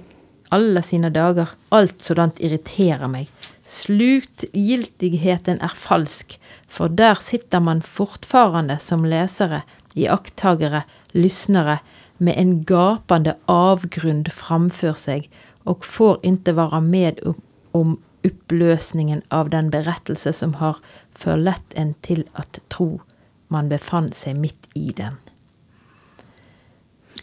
alle 0.54 0.78
sine 0.86 1.10
dager. 1.10 1.50
Alt 1.74 2.06
sådant 2.06 2.38
irriterer 2.38 3.10
meg. 3.10 3.33
Slutgiltigheten 3.64 5.60
er 5.60 5.72
falsk, 5.74 6.38
for 6.68 6.88
der 6.88 7.20
sitter 7.20 7.60
man 7.64 7.82
fortfarande 7.82 8.78
som 8.80 9.04
lesere, 9.08 9.62
iakttagere, 9.94 10.84
lyssnare, 11.12 11.78
med 12.18 12.38
en 12.38 12.64
gapande 12.64 13.34
avgrund 13.50 14.28
framför 14.32 14.94
seg, 14.94 15.28
og 15.64 15.84
får 15.84 16.20
inte 16.22 16.52
vara 16.52 16.80
med 16.80 17.20
om- 17.72 17.98
oppløsningen 18.24 19.22
av 19.28 19.50
den 19.50 19.70
berättelse 19.70 20.32
som 20.32 20.54
har 20.54 20.76
förlett 21.14 21.74
en 21.74 21.94
til 22.00 22.24
at 22.34 22.60
tro 22.68 23.00
man 23.48 23.68
befant 23.68 24.16
seg 24.16 24.38
midt 24.40 24.68
i 24.74 24.92
den. 24.96 25.18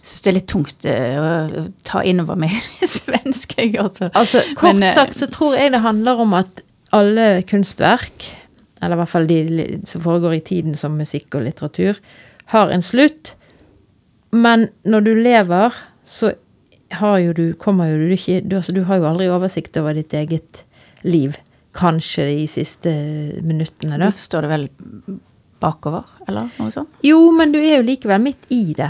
Syns 0.02 0.24
det 0.26 0.32
er 0.32 0.36
litt 0.40 0.50
tungt 0.50 0.86
eh, 0.90 1.18
å 1.22 1.64
ta 1.86 2.02
innover 2.08 2.40
meg 2.42 2.56
svensk, 2.98 3.54
jeg 3.60 3.76
også. 3.82 4.10
Altså, 4.18 4.42
kort 4.58 4.80
Men, 4.80 4.88
eh, 4.90 4.96
sagt 4.96 5.20
så 5.20 5.30
tror 5.30 5.58
jeg 5.60 5.74
det 5.76 5.84
handler 5.84 6.24
om 6.24 6.34
at 6.40 6.64
alle 6.98 7.28
kunstverk, 7.48 8.26
eller 8.82 8.98
i 8.98 9.02
hvert 9.04 9.12
fall 9.12 9.30
de 9.30 9.42
som 9.88 10.02
foregår 10.04 10.40
i 10.40 10.44
tiden 10.48 10.76
som 10.80 10.98
musikk 10.98 11.38
og 11.38 11.46
litteratur, 11.46 12.02
har 12.52 12.74
en 12.74 12.84
slutt. 12.84 13.36
Men 14.34 14.70
når 14.84 15.06
du 15.06 15.12
lever, 15.22 15.78
så 16.08 16.34
har 16.98 17.20
jo 17.22 17.36
du, 17.38 17.46
kommer 17.60 17.92
jo 17.92 18.02
du 18.02 18.16
ikke 18.16 18.42
du, 18.44 18.58
altså, 18.58 18.74
du 18.76 18.84
har 18.88 19.00
jo 19.00 19.08
aldri 19.08 19.30
oversikt 19.32 19.78
over 19.80 19.96
ditt 19.96 20.14
eget 20.18 20.64
liv. 21.08 21.38
Kanskje 21.78 22.26
de 22.28 22.48
siste 22.52 22.92
minuttene, 23.48 24.02
Du 24.02 24.18
står 24.18 24.44
det 24.44 24.50
vel 24.52 24.66
bakover, 25.62 26.10
eller 26.28 26.50
noe 26.58 26.74
sånt? 26.74 26.90
Jo, 27.06 27.30
men 27.38 27.54
du 27.54 27.62
er 27.62 27.78
jo 27.78 27.86
likevel 27.88 28.20
midt 28.24 28.50
i 28.52 28.74
det. 28.76 28.90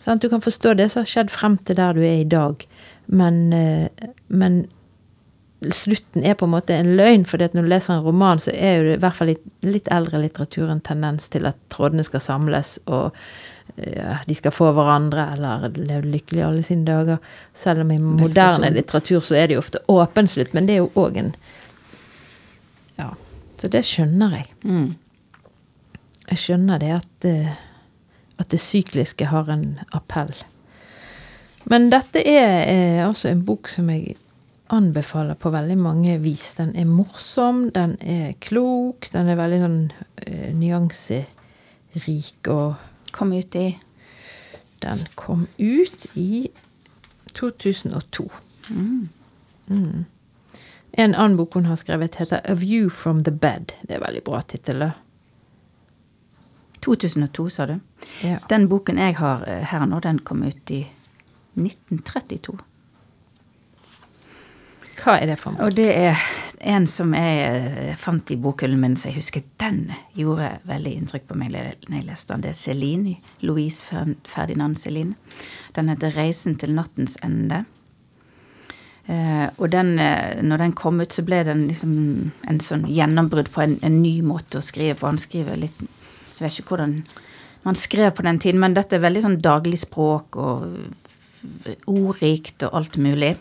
Sant? 0.00 0.22
Du 0.22 0.30
kan 0.32 0.42
forstå 0.42 0.74
det 0.78 0.90
som 0.92 1.04
har 1.04 1.10
skjedd 1.10 1.32
frem 1.32 1.58
til 1.64 1.78
der 1.78 1.96
du 1.96 2.02
er 2.04 2.22
i 2.22 2.28
dag. 2.28 2.66
Men, 3.06 3.52
eh, 3.52 3.88
men 4.28 4.62
slutten 5.60 6.24
er 6.24 6.38
på 6.40 6.48
en 6.48 6.54
måte 6.54 6.74
en 6.74 6.94
løgn, 6.96 7.26
for 7.28 7.42
når 7.42 7.66
du 7.66 7.68
leser 7.68 7.94
en 7.94 8.04
roman, 8.04 8.40
så 8.40 8.52
er 8.54 8.80
jo 8.80 8.94
i 8.94 9.00
hvert 9.00 9.16
fall 9.18 9.32
litt, 9.34 9.44
litt 9.66 9.90
eldre 9.92 10.22
litteratur 10.22 10.70
en 10.72 10.80
tendens 10.80 11.28
til 11.28 11.48
at 11.50 11.58
trådene 11.72 12.04
skal 12.06 12.22
samles, 12.24 12.78
og 12.88 13.12
ja, 13.76 14.16
de 14.26 14.34
skal 14.34 14.54
få 14.54 14.70
hverandre, 14.76 15.26
eller 15.34 15.68
leve 15.76 16.08
lykkelig 16.14 16.42
alle 16.46 16.64
sine 16.66 16.86
dager. 16.88 17.20
Selv 17.54 17.84
om 17.84 17.92
i 17.92 17.98
moderne 18.00 18.72
litteratur 18.74 19.20
så 19.24 19.36
er 19.38 19.48
det 19.48 19.58
jo 19.58 19.64
ofte 19.64 19.82
åpen 19.92 20.30
slutt, 20.30 20.54
men 20.56 20.66
det 20.68 20.78
er 20.78 20.84
jo 20.84 20.92
òg 21.00 21.20
en 21.24 21.34
Ja. 22.98 23.12
Så 23.60 23.68
det 23.68 23.82
skjønner 23.84 24.32
jeg. 24.32 24.46
Mm. 24.64 24.94
Jeg 26.30 26.38
skjønner 26.40 26.80
det 26.80 26.90
at, 26.96 27.24
eh, 27.28 27.56
at 28.40 28.50
det 28.52 28.60
sykliske 28.62 29.28
har 29.30 29.50
en 29.52 29.78
appell. 29.96 30.32
Men 31.68 31.90
dette 31.92 32.22
er 32.24 32.64
eh, 32.64 33.00
altså 33.04 33.28
en 33.30 33.44
bok 33.44 33.68
som 33.68 33.90
jeg 33.92 34.16
anbefaler 34.72 35.36
på 35.36 35.50
veldig 35.52 35.76
mange 35.78 36.16
vis. 36.22 36.54
Den 36.56 36.72
er 36.78 36.88
morsom, 36.88 37.68
den 37.74 37.96
er 38.00 38.32
klok, 38.40 39.10
den 39.12 39.28
er 39.28 39.38
veldig 39.38 39.60
sånn 39.64 39.80
eh, 40.26 40.48
nyanserik, 40.56 42.48
og 42.48 42.86
Kom 43.10 43.32
ut 43.34 43.56
i 43.58 43.72
den 44.80 45.00
kom 45.14 45.46
ut 45.58 46.06
i 46.14 46.48
2002. 47.32 48.30
Mm. 48.70 50.04
En 50.92 51.14
annen 51.14 51.36
bok 51.36 51.54
hun 51.54 51.68
har 51.68 51.76
skrevet, 51.76 52.16
heter 52.16 52.40
A 52.44 52.54
View 52.54 52.90
from 52.90 53.24
the 53.24 53.30
Bed. 53.30 53.74
Det 53.82 53.98
er 53.98 54.04
veldig 54.04 54.22
bra 54.24 54.40
tittel. 54.40 54.86
2002, 56.80 57.50
sa 57.50 57.66
du. 57.66 57.78
Ja. 58.24 58.38
Den 58.48 58.68
boken 58.68 58.98
jeg 59.00 59.16
har 59.20 59.44
eh, 59.48 59.64
her 59.70 59.86
nå, 59.86 60.00
den 60.00 60.20
kom 60.24 60.42
ut 60.42 60.70
i 60.72 60.82
1932. 61.58 62.58
Hva 65.00 65.16
er 65.16 65.30
det 65.30 65.38
for 65.40 65.56
noe? 65.56 65.66
Og 65.66 65.76
det 65.76 65.88
er 65.96 66.22
en 66.60 66.86
som 66.90 67.14
jeg 67.16 67.40
eh, 67.48 67.92
fant 68.00 68.32
i 68.32 68.38
bokhyllen 68.40 68.80
min, 68.80 68.96
så 68.96 69.10
jeg 69.10 69.20
husker 69.20 69.44
den 69.62 69.86
gjorde 70.16 70.52
veldig 70.68 70.94
inntrykk 71.00 71.28
på 71.28 71.38
meg 71.40 71.52
når 71.54 71.70
jeg 71.96 72.06
leste 72.08 72.34
den. 72.34 72.44
Det 72.44 72.52
er 72.52 72.60
Celine, 72.60 73.18
Louise 73.44 73.84
Ferdinand 74.28 74.78
Celine. 74.80 75.16
Den 75.76 75.92
heter 75.92 76.12
'Reisen 76.16 76.58
til 76.58 76.74
nattens 76.76 77.16
ende'. 77.24 77.64
Eh, 79.08 79.48
og 79.56 79.72
den, 79.72 79.96
når 79.96 80.56
den 80.56 80.72
kom 80.72 81.00
ut, 81.00 81.12
så 81.12 81.22
ble 81.22 81.42
den 81.44 81.66
liksom 81.68 82.30
en 82.48 82.60
sånn 82.60 82.84
gjennombrudd 82.86 83.48
på 83.50 83.64
en, 83.64 83.78
en 83.82 84.02
ny 84.02 84.20
måte 84.22 84.60
å 84.60 84.64
skrive 84.64 84.94
på. 85.00 85.08
Han 85.08 85.18
skriver 85.18 85.56
litt 85.56 85.80
Jeg 86.40 86.46
vet 86.48 86.58
ikke 86.62 86.74
hvordan 86.74 86.94
man 87.66 87.76
skrev 87.76 88.14
på 88.16 88.24
den 88.24 88.38
tiden, 88.40 88.60
men 88.62 88.72
dette 88.74 88.96
er 88.96 89.02
veldig 89.04 89.22
sånn 89.26 89.40
daglig 89.44 89.76
språk 89.82 90.36
og 90.40 90.64
ordrikt 91.90 92.64
og 92.64 92.74
alt 92.80 92.96
mulig. 93.00 93.34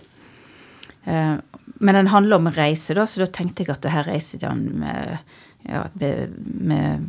Eh, 1.05 1.37
Men 1.79 1.95
den 1.95 2.07
handler 2.11 2.35
om 2.35 2.47
reise, 2.51 2.91
da, 2.93 3.05
så 3.07 3.21
da 3.23 3.25
tenkte 3.31 3.63
jeg 3.63 3.71
at 3.71 3.81
det 3.85 3.91
her 3.93 4.03
reiser 4.03 4.41
han 4.43 4.65
med, 4.81 5.19
ja, 5.63 5.85
med, 5.95 6.33
med 6.43 7.05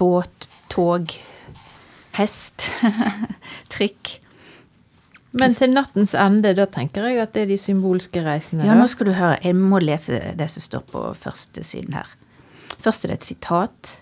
båt, 0.00 0.46
tog, 0.72 1.12
hest, 2.16 2.70
trikk. 3.74 4.14
Men 5.36 5.52
til 5.52 5.74
nattens 5.74 6.14
ende, 6.16 6.54
da 6.56 6.64
tenker 6.64 7.04
jeg 7.10 7.20
at 7.20 7.34
det 7.36 7.42
er 7.42 7.50
de 7.52 7.58
symbolske 7.60 8.22
reisene. 8.24 8.64
Ja, 8.64 8.72
nå 8.78 8.86
skal 8.88 9.10
du 9.10 9.12
høre. 9.18 9.36
Jeg 9.44 9.58
må 9.60 9.82
lese 9.82 10.22
det 10.38 10.48
som 10.54 10.64
står 10.64 10.86
på 10.94 11.04
første 11.20 11.64
siden 11.66 11.92
her. 11.98 12.08
Først 12.80 13.04
er 13.04 13.12
det 13.12 13.18
et 13.20 13.28
sitat. 13.28 13.92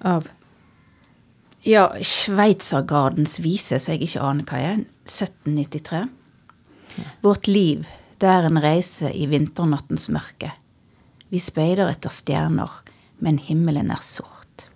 Av 0.00 0.28
Ja, 1.64 1.94
Sveitsergardens 2.02 3.38
vise, 3.40 3.78
som 3.80 3.94
jeg 3.94 4.08
ikke 4.08 4.20
aner 4.20 4.44
hva 4.44 4.58
er. 4.60 4.82
1793. 5.08 6.02
Vårt 7.24 7.48
liv, 7.48 7.86
det 8.20 8.28
er 8.28 8.46
en 8.48 8.60
reise 8.60 9.08
i 9.12 9.26
vinternattens 9.30 10.10
mørke. 10.12 10.52
Vi 11.32 11.40
speider 11.40 11.88
etter 11.90 12.12
stjerner, 12.12 12.70
men 13.24 13.40
himmelen 13.42 13.90
er 13.90 14.02
sort. 14.04 14.68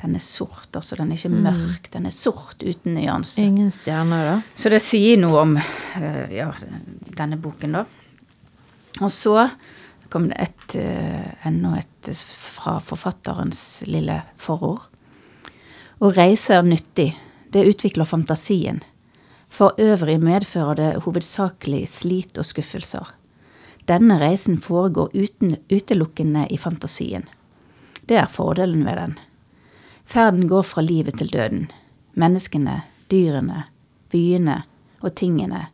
Den 0.00 0.16
er 0.16 0.24
sort, 0.24 0.70
altså. 0.72 0.96
Den 0.96 1.12
er 1.12 1.20
ikke 1.20 1.30
mørk. 1.34 1.90
Den 1.92 2.08
er 2.08 2.14
sort 2.16 2.62
uten 2.64 2.96
nyanser. 2.96 3.44
ingen 3.44 3.68
stjerner, 3.74 4.24
da. 4.24 4.36
Så 4.56 4.72
det 4.72 4.80
sier 4.82 5.20
noe 5.20 5.42
om 5.44 5.56
eh, 5.60 6.32
ja, 6.32 6.48
denne 7.18 7.36
boken, 7.36 7.76
da. 7.76 7.84
Og 9.00 9.12
så 9.12 9.36
kom 10.10 10.28
det 10.28 10.36
et, 10.42 10.74
eh, 10.74 11.46
enda 11.46 11.76
et 11.78 12.10
fra 12.16 12.78
forfatterens 12.80 13.82
lille 13.86 14.22
forord. 14.36 14.80
Å 16.00 16.12
reise 16.16 16.54
er 16.54 16.62
nyttig. 16.62 17.14
Det 17.52 17.66
utvikler 17.66 18.08
fantasien. 18.08 18.82
For 19.50 19.74
øvrig 19.78 20.20
medfører 20.22 20.76
det 20.76 21.02
hovedsakelig 21.04 21.88
slit 21.88 22.38
og 22.38 22.46
skuffelser. 22.46 23.10
Denne 23.90 24.20
reisen 24.20 24.60
foregår 24.62 25.10
uten, 25.14 25.56
utelukkende 25.68 26.46
i 26.50 26.56
fantasien. 26.56 27.26
Det 28.06 28.16
er 28.16 28.30
fordelen 28.30 28.84
ved 28.84 28.96
den. 28.96 29.18
Ferden 30.06 30.48
går 30.48 30.62
fra 30.62 30.82
livet 30.82 31.18
til 31.18 31.30
døden. 31.30 31.70
Menneskene, 32.14 32.82
dyrene, 33.10 33.64
byene 34.10 34.62
og 35.02 35.14
tingene. 35.14 35.66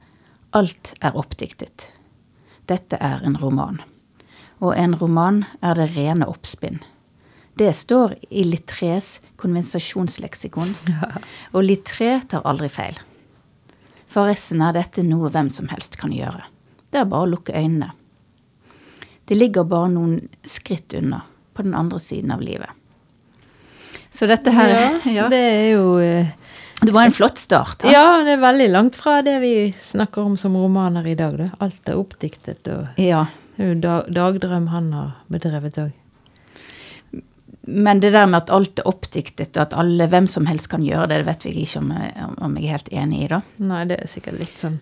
Alt 0.53 0.94
er 1.01 1.16
oppdiktet. 1.16 1.90
Dette 2.66 2.99
er 3.01 3.22
en 3.25 3.37
roman. 3.40 3.81
Og 4.64 4.73
en 4.77 4.95
roman 4.97 5.42
er 5.61 5.77
det 5.77 5.90
rene 5.97 6.29
oppspinn. 6.29 6.81
Det 7.57 7.73
står 7.73 8.14
i 8.31 8.45
Littrés 8.45 9.19
konvensasjonsleksikon. 9.40 10.75
Og 11.55 11.62
Littré 11.64 12.19
tar 12.29 12.45
aldri 12.49 12.69
feil. 12.73 12.99
Forresten 14.12 14.62
er 14.64 14.77
dette 14.77 15.05
noe 15.05 15.31
hvem 15.33 15.49
som 15.53 15.69
helst 15.73 15.97
kan 16.01 16.12
gjøre. 16.12 16.45
Det 16.92 17.01
er 17.03 17.09
bare 17.09 17.27
å 17.27 17.31
lukke 17.35 17.57
øynene. 17.57 17.90
Det 19.27 19.37
ligger 19.37 19.66
bare 19.69 19.90
noen 19.90 20.19
skritt 20.47 20.95
unna, 20.95 21.23
på 21.57 21.64
den 21.66 21.75
andre 21.75 21.99
siden 22.01 22.31
av 22.31 22.45
livet. 22.45 22.71
Så 24.12 24.29
dette 24.31 24.53
her 24.55 25.01
Ja, 25.11 25.27
det 25.29 25.40
er 25.40 25.64
jo 25.75 25.97
eh, 26.01 26.29
Det 26.81 26.92
var 26.95 27.09
en 27.09 27.12
flott 27.12 27.40
start. 27.40 27.81
da. 27.83 27.90
Ja, 27.92 28.05
det 28.25 28.37
er 28.37 28.45
veldig 28.45 28.69
langt 28.71 28.97
fra 28.97 29.19
det 29.27 29.35
vi 29.42 29.73
snakker 29.77 30.29
om 30.29 30.37
som 30.40 30.57
romaner 30.57 31.07
i 31.09 31.16
dag. 31.19 31.37
Da. 31.40 31.49
Alt 31.61 31.88
er 31.88 31.99
oppdiktet, 32.01 32.69
og 32.73 33.01
ja. 33.01 33.25
Det 33.57 33.64
er 33.64 33.71
jo 33.73 33.79
dag, 33.81 34.11
dagdrøm 34.12 34.69
han 34.73 34.90
har 34.92 35.14
bedrevet 35.33 35.79
òg. 35.81 35.95
Men 37.66 37.99
det 37.99 38.12
der 38.14 38.29
med 38.31 38.45
at 38.45 38.51
alt 38.55 38.79
er 38.79 38.87
oppdiktet, 38.87 39.57
og 39.57 39.62
at 39.64 39.73
alle, 39.75 40.07
hvem 40.07 40.29
som 40.31 40.45
helst 40.47 40.69
kan 40.71 40.85
gjøre 40.87 41.09
det, 41.11 41.16
det 41.19 41.27
vet 41.27 41.47
vi 41.49 41.64
ikke 41.64 41.81
om, 41.81 41.88
om 42.47 42.55
jeg 42.55 42.69
er 42.69 42.77
helt 42.77 42.90
enig 42.95 43.23
i, 43.25 43.31
da. 43.33 43.40
Nei, 43.66 43.81
det 43.90 43.97
er 43.99 44.11
sikkert 44.11 44.38
litt 44.38 44.62
sånn 44.62 44.77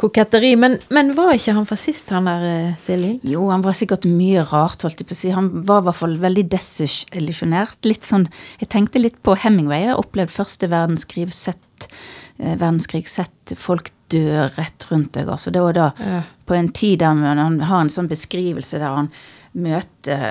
koketteri. 0.00 0.54
Men, 0.56 0.78
men 0.96 1.12
var 1.18 1.34
ikke 1.36 1.52
han 1.58 1.68
fascist, 1.68 2.08
han 2.14 2.30
der, 2.30 2.46
eh, 2.72 3.04
Jo, 3.28 3.44
han 3.52 3.64
var 3.66 3.76
sikkert 3.76 4.08
mye 4.08 4.46
rart, 4.48 4.80
holdt 4.86 5.04
jeg 5.04 5.10
på 5.10 5.18
å 5.18 5.20
si. 5.20 5.34
Han 5.36 5.50
var 5.68 5.82
i 5.82 5.88
hvert 5.90 6.00
fall 6.00 6.16
veldig 6.24 6.46
desillusjonert. 6.56 7.82
Litt 7.84 8.08
sånn 8.08 8.24
Jeg 8.62 8.72
tenkte 8.72 9.02
litt 9.02 9.20
på 9.20 9.36
Hemingway. 9.36 9.82
Jeg 9.84 9.92
har 9.92 10.00
opplevd 10.00 10.32
første 10.32 10.72
verdenskrig, 10.72 11.28
sett, 11.36 11.90
eh, 12.38 12.56
verdenskrig, 12.56 13.04
sett 13.12 13.58
folk 13.60 13.92
dø 14.12 14.24
rett 14.56 14.86
rundt 14.90 15.12
deg. 15.16 15.28
Altså, 15.32 15.52
det 15.54 15.62
var 15.64 15.72
da 15.78 15.90
Ja. 15.98 16.22
på 16.46 16.54
en 16.58 16.68
tid 16.72 16.98
der 17.00 17.14
man- 17.14 17.38
han 17.38 17.60
har 17.60 17.80
en 17.80 17.88
sånn 17.92 18.08
beskrivelse 18.10 18.78
der 18.78 18.94
han 18.96 19.10
møter 19.54 20.22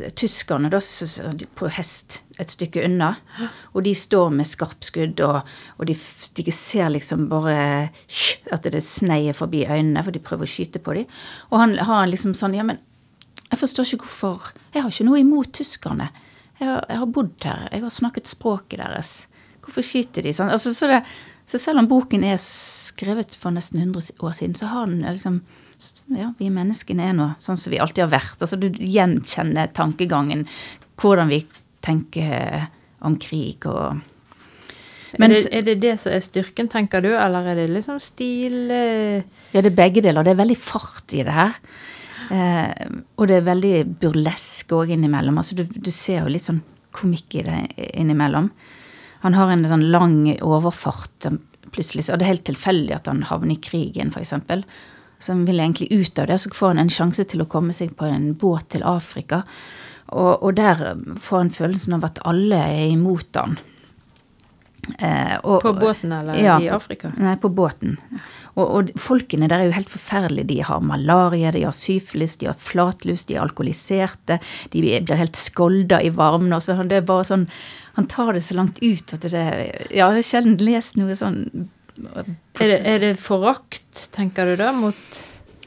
eh, 0.00 0.10
tyskerne 0.16 0.70
da, 0.72 0.78
på 1.58 1.68
hest 1.76 2.22
et 2.40 2.48
stykke 2.54 2.84
unna. 2.86 3.10
Og 3.74 3.82
de 3.84 3.92
står 3.96 4.30
med 4.32 4.46
skarpskudd, 4.48 5.20
og, 5.26 5.42
og 5.78 5.86
de, 5.90 5.94
de 6.40 6.52
ser 6.54 6.88
liksom 6.94 7.26
bare 7.28 7.90
at 8.52 8.62
det 8.62 8.82
sneier 8.82 9.36
forbi 9.36 9.66
øynene, 9.68 10.02
for 10.04 10.10
de 10.14 10.22
prøver 10.24 10.48
å 10.48 10.52
skyte 10.54 10.80
på 10.82 10.94
dem. 10.94 11.06
Og 11.50 11.58
han 11.60 11.76
har 11.88 12.06
liksom 12.08 12.32
sånn 12.36 12.56
Ja, 12.56 12.62
men 12.64 12.78
jeg 13.50 13.60
forstår 13.60 13.84
ikke 13.94 14.06
hvorfor 14.08 14.52
Jeg 14.74 14.82
har 14.82 14.90
ikke 14.90 15.04
noe 15.08 15.20
imot 15.20 15.52
tyskerne. 15.56 16.08
Jeg 16.60 16.68
har, 16.68 16.84
jeg 16.88 16.98
har 16.98 17.06
bodd 17.12 17.44
her. 17.44 17.68
Jeg 17.72 17.82
har 17.84 17.90
snakket 17.92 18.26
språket 18.28 18.78
deres. 18.80 19.26
Hvorfor 19.66 19.84
skyter 19.84 20.22
de 20.24 20.32
sånn? 20.32 20.48
Altså, 20.52 20.72
så, 20.76 20.86
det, 20.88 21.02
så 21.46 21.60
selv 21.62 21.82
om 21.82 21.88
boken 21.90 22.24
er 22.26 22.40
skrevet 22.42 23.36
for 23.38 23.54
nesten 23.54 23.80
100 23.82 24.18
år 24.24 24.34
siden, 24.34 24.56
så 24.58 24.72
har 24.72 24.90
den 24.90 25.06
liksom 25.06 25.42
Ja, 26.16 26.30
vi 26.38 26.48
menneskene 26.48 27.04
er 27.04 27.12
nå 27.12 27.26
sånn 27.38 27.58
som 27.60 27.70
vi 27.70 27.78
alltid 27.78 28.06
har 28.06 28.12
vært. 28.14 28.40
Altså, 28.40 28.56
du 28.56 28.70
gjenkjenner 28.72 29.68
tankegangen, 29.76 30.46
hvordan 30.96 31.28
vi 31.28 31.42
tenker 31.84 32.70
om 33.04 33.18
krig 33.20 33.66
og 33.68 34.00
Men 35.20 35.30
er 35.30 35.34
det, 35.36 35.50
er 35.52 35.66
det 35.66 35.74
det 35.82 35.92
som 36.00 36.14
er 36.16 36.24
styrken, 36.24 36.70
tenker 36.72 37.04
du, 37.04 37.10
eller 37.12 37.52
er 37.52 37.60
det 37.60 37.68
liksom 37.74 38.00
stil 38.00 38.72
eh, 38.72 39.20
Ja, 39.52 39.60
det 39.60 39.70
er 39.70 39.76
begge 39.76 40.02
deler. 40.04 40.24
Det 40.24 40.32
er 40.32 40.40
veldig 40.40 40.58
fart 40.60 41.12
i 41.12 41.22
det 41.24 41.36
her. 41.36 41.60
Eh, 42.32 42.88
og 43.16 43.28
det 43.28 43.38
er 43.38 43.46
veldig 43.46 43.74
burlesk 44.00 44.72
òg 44.76 44.96
innimellom. 44.96 45.38
Altså, 45.40 45.56
du, 45.60 45.64
du 45.64 45.92
ser 45.94 46.24
jo 46.24 46.32
litt 46.32 46.48
sånn 46.48 46.64
komikk 46.96 47.38
i 47.38 47.44
det 47.46 47.60
innimellom. 47.92 48.50
Han 49.26 49.34
har 49.38 49.50
en 49.52 49.66
sånn 49.70 49.86
lang 49.92 50.18
overfart 50.40 51.26
plutselig, 51.74 52.04
så- 52.06 52.14
og 52.14 52.20
det 52.20 52.26
er 52.26 52.34
helt 52.34 52.44
tilfeldig 52.48 52.94
at 52.94 53.06
han 53.10 53.22
havner 53.28 53.56
i 53.56 53.60
krigen, 53.60 54.12
f.eks. 54.14 54.32
Så 55.18 55.32
han 55.32 55.44
vil 55.48 55.58
egentlig 55.60 55.88
ut 55.92 56.18
av 56.22 56.26
det, 56.28 56.36
så 56.40 56.50
får 56.52 56.74
han 56.74 56.78
en 56.84 56.92
sjanse 56.92 57.24
til 57.26 57.40
å 57.42 57.48
komme 57.48 57.72
seg 57.72 57.94
på 57.96 58.04
en 58.08 58.34
båt 58.36 58.68
til 58.74 58.82
Afrika. 58.84 59.42
Og, 60.12 60.42
og 60.42 60.54
der 60.54 60.76
får 61.18 61.38
han 61.40 61.50
følelsen 61.50 61.94
av 61.96 62.04
at 62.04 62.20
alle 62.24 62.54
er 62.62 62.90
imot 62.92 63.34
han. 63.34 63.56
Eh, 65.00 65.38
og- 65.42 65.62
På 65.62 65.72
båten 65.74 66.12
eller 66.12 66.34
Ja, 66.38 66.60
i 66.60 66.68
Afrika? 66.70 67.12
Nei, 67.18 67.34
på 67.36 67.48
båten. 67.52 67.96
Og, 68.56 68.68
og 68.76 68.90
folkene 68.96 69.48
der 69.48 69.58
er 69.58 69.64
jo 69.66 69.72
helt 69.72 69.90
forferdelige. 69.90 70.46
De 70.46 70.60
har 70.62 70.80
malaria, 70.80 71.50
de 71.50 71.64
har 71.64 71.72
syfilis, 71.74 72.36
de 72.38 72.46
har 72.46 72.54
flatlus, 72.54 73.24
de 73.26 73.34
er 73.34 73.42
alkoholiserte. 73.42 74.38
De 74.70 74.80
blir 74.84 75.16
helt 75.16 75.34
skolda 75.34 75.98
i 76.04 76.10
varmen. 76.14 76.52
Og 76.54 76.62
så, 76.62 76.76
det 76.86 77.00
er 77.00 77.08
bare 77.08 77.24
sånn, 77.26 77.48
han 77.96 78.06
tar 78.12 78.36
det 78.36 78.42
så 78.44 78.58
langt 78.58 78.78
ut 78.82 79.14
at 79.16 79.24
det 79.24 79.44
Ja, 79.90 80.10
jeg 80.10 80.18
har 80.18 80.26
sjelden 80.28 80.58
lest 80.60 80.98
noe 81.00 81.16
sånn 81.16 81.68
Er 81.96 82.68
det, 82.68 82.80
er 82.84 83.00
det 83.00 83.14
forakt, 83.20 84.10
tenker 84.12 84.52
du 84.52 84.58
da, 84.60 84.72
mot 84.76 85.20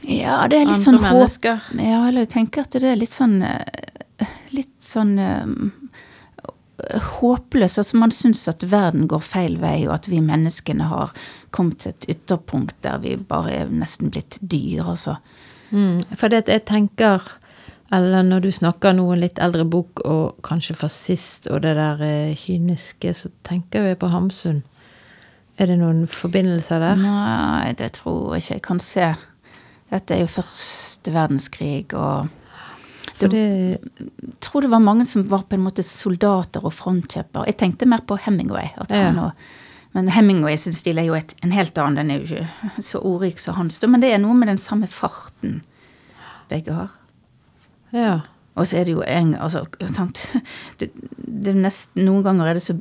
Ja, 0.06 0.44
det 0.50 0.62
er 0.62 0.70
litt 0.70 0.84
sånn 0.84 1.00
håp... 1.00 1.08
mennesker? 1.08 1.66
Ja, 1.74 2.04
eller 2.06 2.24
jeg 2.24 2.32
tenker 2.36 2.66
at 2.66 2.78
det 2.78 2.86
er 2.86 3.00
litt 3.00 3.14
sånn 3.14 3.40
eh, 3.42 4.28
Litt 4.54 4.76
sånn 4.84 5.16
håpløst. 7.20 7.78
Altså 7.78 7.98
man 8.00 8.12
syns 8.14 8.46
at 8.48 8.64
verden 8.64 9.08
går 9.10 9.22
feil 9.24 9.58
vei, 9.60 9.84
og 9.86 9.94
at 9.98 10.08
vi 10.10 10.20
menneskene 10.24 10.88
har 10.90 11.12
kommet 11.54 11.82
til 11.82 11.94
et 11.94 12.08
ytterpunkt 12.14 12.78
der 12.86 13.00
vi 13.02 13.16
bare 13.16 13.52
er 13.62 13.72
nesten 13.74 14.12
blitt 14.12 14.38
dyr, 14.40 14.84
altså. 14.94 15.18
Mm, 15.70 16.02
for 16.18 16.32
det 16.32 16.46
jeg 16.50 16.64
tenker 16.68 17.26
Eller 17.92 18.22
når 18.22 18.44
du 18.44 18.50
snakker 18.54 18.94
noe 18.94 19.16
litt 19.18 19.40
eldre 19.42 19.64
bok, 19.66 20.02
og 20.06 20.36
kanskje 20.46 20.76
fascist 20.78 21.48
og 21.50 21.64
det 21.64 21.74
der 21.78 22.02
eh, 22.06 22.36
kyniske, 22.38 23.14
så 23.16 23.30
tenker 23.46 23.88
jeg 23.88 23.98
på 23.98 24.10
Hamsun. 24.12 24.60
Er 25.60 25.68
det 25.68 25.80
noen 25.80 26.04
forbindelser 26.08 26.80
der? 26.80 27.00
Nei, 27.00 27.72
det 27.76 27.90
tror 27.98 28.36
jeg 28.36 28.44
ikke 28.44 28.54
jeg 28.54 28.66
kan 28.68 28.82
se. 28.84 29.08
Dette 29.90 30.14
er 30.14 30.22
jo 30.22 30.30
første 30.30 31.12
verdenskrig, 31.12 31.90
og 31.98 32.30
det, 33.20 33.32
jeg 33.34 34.36
tror 34.40 34.64
det 34.64 34.70
var 34.72 34.80
mange 34.80 35.04
som 35.08 35.26
var 35.28 35.42
på 35.48 35.58
en 35.58 35.66
måte 35.66 35.84
soldater 35.84 36.64
og 36.64 36.72
frontkjøper. 36.72 37.48
Jeg 37.50 37.58
tenkte 37.60 37.90
mer 37.90 38.06
på 38.06 38.16
Hemingway. 38.22 38.70
Ja. 38.78 39.02
han 39.10 39.18
og, 39.26 39.50
men 39.92 40.08
Hemingway 40.14 40.56
sin 40.56 40.72
stil 40.72 41.02
er 41.02 41.08
jo 41.10 41.18
et, 41.18 41.34
en 41.42 41.52
helt 41.52 41.76
annen. 41.82 41.98
Den 41.98 42.14
er 42.14 42.22
jo 42.22 42.38
ikke 42.46 42.86
så 42.86 43.02
ordrik 43.02 43.42
som 43.42 43.58
hans. 43.58 43.82
Men 43.82 44.00
det 44.00 44.14
er 44.14 44.22
noe 44.22 44.38
med 44.38 44.48
den 44.52 44.62
samme 44.62 44.88
farten 44.88 45.60
begge 46.48 46.78
har. 46.78 46.94
Ja. 47.96 48.20
Og 48.58 48.66
så 48.66 48.80
er 48.80 48.88
det 48.88 48.96
jo 48.96 49.04
en 49.06 49.34
altså? 49.38 49.64
Det, 50.80 50.90
det 51.16 51.54
nesten, 51.56 52.04
Noen 52.04 52.24
ganger 52.26 52.50
er 52.50 52.58
det 52.58 52.64
så 52.64 52.76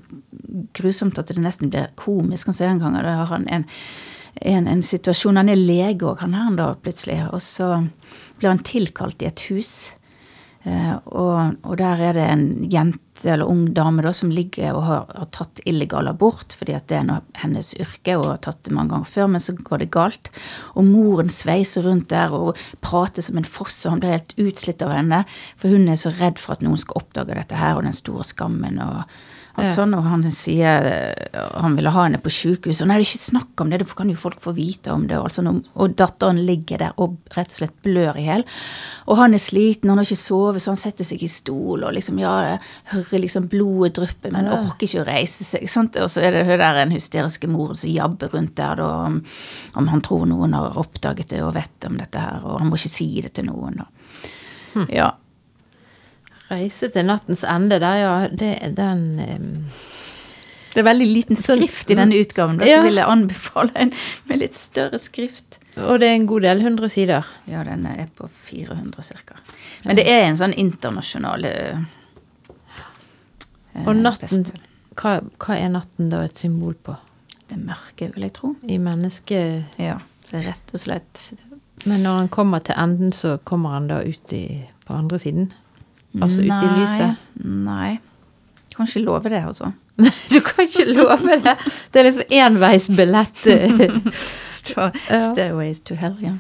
grusomt 0.76 1.20
at 1.22 1.30
det 1.30 1.42
nesten 1.42 1.70
blir 1.72 1.92
komisk. 2.00 2.50
Altså, 2.50 2.66
en 2.66 2.82
gang 2.82 2.98
har 2.98 3.30
han 3.30 3.46
en, 3.48 3.66
en, 4.42 4.68
en 4.68 4.84
situasjon 4.84 5.38
Han 5.40 5.52
er 5.52 5.60
lege 5.60 6.08
òg, 6.08 6.24
han 6.24 6.36
her 6.36 6.58
da, 6.58 6.74
plutselig. 6.84 7.22
Og 7.32 7.42
så 7.46 7.70
blir 8.40 8.52
han 8.52 8.64
tilkalt 8.66 9.22
i 9.22 9.30
et 9.30 9.46
hus. 9.50 9.92
Eh, 10.68 10.96
og, 11.16 11.56
og 11.64 11.78
der 11.80 12.02
er 12.04 12.18
det 12.18 12.26
en 12.28 12.50
jente 12.68 13.30
eller 13.32 13.48
ung 13.48 13.70
dame 13.76 14.04
da, 14.04 14.12
som 14.16 14.32
ligger 14.32 14.76
og 14.76 14.84
har, 14.88 15.06
har 15.16 15.30
tatt 15.36 15.62
illegal 15.68 16.08
abort, 16.12 16.56
fordi 16.56 16.76
at 16.76 16.88
det 16.92 16.98
er 17.00 17.08
noe, 17.08 17.24
hennes 17.40 17.72
yrke 17.80 18.18
og 18.20 18.28
har 18.34 18.42
tatt 18.44 18.62
det 18.68 18.76
mange 18.76 18.94
ganger 18.94 19.12
før, 19.12 19.32
men 19.32 19.44
så 19.44 19.56
går 19.56 19.84
det 19.84 19.90
galt. 19.96 20.32
Og 20.76 20.88
moren 20.88 21.32
sveiser 21.32 21.88
rundt 21.88 22.10
der 22.12 22.36
og 22.36 22.60
prater 22.84 23.26
som 23.26 23.40
en 23.40 23.48
foss, 23.48 23.82
og 23.86 23.96
han 23.96 24.04
blir 24.04 24.18
helt 24.18 24.36
utslitt 24.40 24.84
av 24.86 24.96
henne. 24.96 25.24
For 25.60 25.72
hun 25.72 25.88
er 25.88 26.00
så 26.00 26.14
redd 26.20 26.40
for 26.42 26.56
at 26.56 26.64
noen 26.66 26.80
skal 26.80 27.04
oppdage 27.04 27.40
dette 27.40 27.60
her, 27.60 27.80
og 27.80 27.88
den 27.88 27.96
store 27.96 28.28
skammen 28.28 28.80
og 28.84 29.04
alt 29.60 29.70
Ja. 29.70 29.76
sånn. 29.76 29.94
Og 29.98 30.04
han 30.08 30.24
sier 30.32 30.88
eh, 30.90 31.46
han 31.62 31.76
ville 31.78 31.92
ha 31.94 32.04
henne 32.08 32.20
på 32.24 32.32
sjukehuset. 32.34 32.88
Nei, 32.88 32.98
det 33.00 33.06
er 33.06 33.10
ikke 33.12 33.30
snakk 33.30 33.62
om 33.64 33.70
det, 33.70 33.80
det 33.84 33.96
kan 33.96 34.10
jo 34.10 34.16
folk 34.20 34.40
få 34.42 34.54
vite 34.56 34.92
om 34.94 35.06
det. 35.08 35.18
Og. 35.20 35.30
Og- 35.76 35.96
datteren 36.00 36.40
ligger 36.46 36.78
der 36.80 36.94
og 36.98 37.18
rett 37.36 37.52
og 37.54 37.60
slett 37.60 37.76
blør 37.84 38.18
i 38.18 38.26
hjel. 38.26 38.44
Og 39.08 39.18
han 39.18 39.34
er 39.34 39.42
sliten, 39.42 39.90
han 39.90 39.98
har 40.00 40.06
ikke 40.06 40.18
sovet, 40.22 40.62
så 40.62 40.72
han 40.72 40.78
setter 40.82 41.04
seg 41.08 41.22
i 41.24 41.28
stol 41.28 41.84
og 41.84 41.94
liksom, 41.94 42.20
ja, 42.20 42.58
hører 42.94 43.20
liksom 43.24 43.48
blodet 43.50 43.96
dryppe, 44.00 44.32
men 44.32 44.48
orker 44.48 44.86
ikke 44.88 45.04
å 45.04 45.08
reise 45.08 45.44
seg. 45.44 45.68
Sant? 45.70 45.96
Og 45.98 46.10
så 46.10 46.22
er 46.24 46.32
det 46.32 46.46
hun 46.48 46.60
der 46.60 46.82
en 46.84 46.92
hysteriske 46.92 47.48
moren 47.50 47.76
som 47.76 47.90
jabber 47.90 48.30
rundt 48.34 48.56
der 48.56 48.76
da, 48.76 48.90
om, 49.08 49.24
om 49.76 49.88
han 49.88 50.02
tror 50.02 50.26
noen 50.30 50.54
har 50.54 50.78
oppdaget 50.78 51.30
det 51.30 51.42
og 51.44 51.54
vet 51.56 51.86
om 51.90 51.98
dette 51.98 52.20
her, 52.20 52.42
og 52.46 52.60
han 52.60 52.70
må 52.70 52.78
ikke 52.80 52.90
si 52.94 53.22
det 53.22 53.34
til 53.34 53.46
noen. 53.50 53.82
Da. 53.84 54.86
Ja. 54.94 55.12
Reise 56.50 56.90
til 56.94 57.06
nattens 57.06 57.44
ende, 57.46 57.80
der, 57.82 57.96
ja. 58.02 58.14
Det, 58.32 58.54
den 58.78 59.06
um... 59.20 59.54
Det 60.70 60.84
er 60.84 60.86
veldig 60.86 61.08
liten 61.10 61.38
skrift 61.40 61.90
i 61.90 61.96
denne 61.98 62.18
utgaven, 62.22 62.60
da, 62.62 62.66
Ja. 62.70 62.78
så 62.78 62.86
vil 62.86 63.00
jeg 63.00 63.10
anbefale 63.10 63.72
en 63.76 63.92
med 64.30 64.40
litt 64.44 64.56
større 64.56 65.00
skrift. 65.02 65.58
Og 65.82 66.00
det 66.00 66.10
er 66.10 66.18
en 66.20 66.28
god 66.30 66.46
del 66.46 66.62
hundre 66.62 66.90
sider. 66.94 67.26
Ja, 67.50 67.64
den 67.66 67.86
er 67.90 68.06
på 68.16 68.28
400 68.46 69.02
ca. 69.26 69.40
Men 69.84 69.98
det 69.98 70.06
er 70.12 70.28
en 70.28 70.38
sånn 70.38 70.54
internasjonal 70.54 71.46
eh, 71.50 71.80
Og 73.86 73.96
natten, 73.96 74.46
hva, 75.00 75.20
hva 75.40 75.56
er 75.58 75.72
natten 75.74 76.10
da 76.12 76.24
et 76.28 76.38
symbol 76.38 76.76
på? 76.86 76.96
Det 77.50 77.58
mørke, 77.58 78.12
vil 78.14 78.28
jeg 78.28 78.36
tro. 78.38 78.54
I 78.68 78.78
mennesket 78.78 79.80
Ja, 79.82 79.98
det 80.30 80.42
er 80.42 80.52
rett 80.52 80.74
og 80.76 80.84
slett 80.84 81.22
Men 81.90 82.04
når 82.06 82.18
han 82.20 82.30
kommer 82.34 82.60
til 82.62 82.78
enden, 82.78 83.14
så 83.16 83.38
kommer 83.44 83.78
han 83.78 83.88
da 83.90 84.02
ut 84.04 84.34
i, 84.36 84.44
på 84.86 84.94
andre 84.94 85.18
siden? 85.22 85.52
Altså 86.22 86.40
ut 86.42 86.52
i 86.52 86.72
lyset? 86.78 87.26
Nei. 87.46 88.00
Du 88.70 88.76
Kan 88.76 88.88
ikke 88.88 89.02
love 89.06 89.30
det, 89.30 89.42
altså. 89.46 89.72
Du 90.34 90.40
kan 90.46 90.64
ikke 90.66 90.86
love 90.94 91.18
det! 91.44 91.56
Det 91.92 92.00
er 92.00 92.06
liksom 92.08 92.30
enveisbillett. 92.32 93.42
Sta- 94.56 94.92
Stairways 95.20 95.82
to 95.84 95.96
hell, 96.00 96.16
ja. 96.24 96.38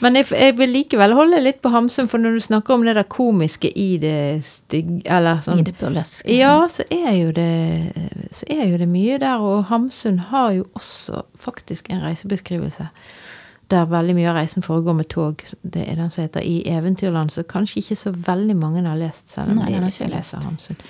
Men 0.00 0.14
jeg, 0.16 0.30
jeg 0.32 0.54
vil 0.56 0.70
likevel 0.72 1.12
holde 1.12 1.40
litt 1.44 1.58
på 1.60 1.68
Hamsun, 1.74 2.06
for 2.08 2.22
når 2.22 2.38
du 2.38 2.40
snakker 2.40 2.72
om 2.78 2.84
det 2.86 2.94
der 2.96 3.04
komiske 3.12 3.68
i 3.76 3.98
det 4.00 4.40
stygge 4.48 5.02
Eller 5.12 5.42
sånn 5.44 5.60
I 5.60 5.66
det 5.66 5.74
burleske. 5.76 6.30
Ja, 6.32 6.54
så 6.72 6.86
er 6.88 7.10
jo 7.18 7.34
det 7.36 7.50
Så 8.32 8.48
er 8.48 8.62
jo 8.70 8.78
det 8.80 8.88
mye 8.88 9.18
der, 9.20 9.42
og 9.44 9.66
Hamsun 9.68 10.22
har 10.30 10.54
jo 10.56 10.64
også 10.78 11.20
faktisk 11.36 11.90
en 11.92 12.00
reisebeskrivelse 12.06 12.86
der 13.70 13.86
veldig 13.86 14.14
mye 14.16 14.28
av 14.30 14.36
reisen 14.40 14.64
foregår 14.64 14.96
med 14.98 15.08
tog. 15.12 15.42
Det 15.62 15.82
er 15.86 15.98
den 15.98 16.10
som 16.10 16.24
heter 16.24 16.42
I 16.46 16.62
eventyrland, 16.68 17.30
så 17.30 17.44
kanskje 17.46 17.78
ikke 17.80 17.96
så 17.96 18.12
veldig 18.14 18.56
mange 18.58 18.82
har 18.86 18.98
lest, 18.98 19.30
selv 19.32 19.52
om 19.54 19.60
Nei, 19.60 19.70
de 19.70 19.78
har 19.78 19.92
ikke 19.92 20.08
leser 20.10 20.44
Hamsun. 20.44 20.80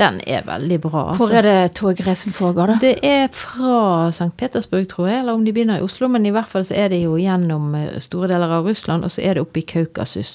Den 0.00 0.20
er 0.26 0.46
veldig 0.46 0.80
bra. 0.80 1.04
altså. 1.10 1.20
Hvor 1.20 1.36
er 1.36 1.48
det 1.48 1.72
togreisen 1.76 2.32
foregår, 2.32 2.74
da? 2.74 2.78
Det 2.80 2.94
er 3.06 3.28
fra 3.36 4.08
St. 4.08 4.32
Petersburg, 4.36 4.88
tror 4.88 5.10
jeg, 5.10 5.20
eller 5.20 5.36
om 5.36 5.44
de 5.44 5.52
begynner 5.52 5.80
i 5.80 5.86
Oslo. 5.86 6.08
Men 6.08 6.26
i 6.26 6.34
hvert 6.34 6.48
fall 6.48 6.64
så 6.64 6.74
er 6.74 6.88
det 6.94 7.02
jo 7.02 7.16
gjennom 7.20 7.74
eh, 7.74 8.00
store 8.00 8.32
deler 8.32 8.58
av 8.58 8.68
Russland, 8.68 9.04
og 9.04 9.12
så 9.12 9.22
er 9.22 9.36
det 9.36 9.44
oppe 9.44 9.60
i 9.60 9.66
Kaukasus. 9.68 10.34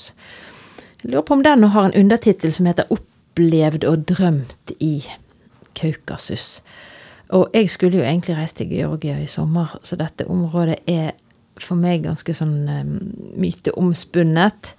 Jeg 1.04 1.12
lurer 1.12 1.26
på 1.26 1.38
om 1.38 1.46
den 1.46 1.70
har 1.74 1.90
en 1.90 2.00
undertittel 2.00 2.54
som 2.54 2.66
heter 2.66 2.90
'Opplevd 2.90 3.84
og 3.86 4.08
drømt 4.08 4.72
i 4.80 5.04
Kaukasus'. 5.80 6.62
Og 7.30 7.50
jeg 7.54 7.70
skulle 7.70 7.98
jo 7.98 8.04
egentlig 8.04 8.38
reise 8.38 8.56
til 8.56 8.70
Georgia 8.70 9.18
i 9.18 9.28
sommer, 9.28 9.80
så 9.84 9.96
dette 9.96 10.28
området 10.30 10.76
er 10.88 11.12
for 11.62 11.80
meg 11.80 12.04
ganske 12.04 12.36
sånn 12.36 12.56
um, 12.68 12.94
myteomspunnet. 13.40 14.74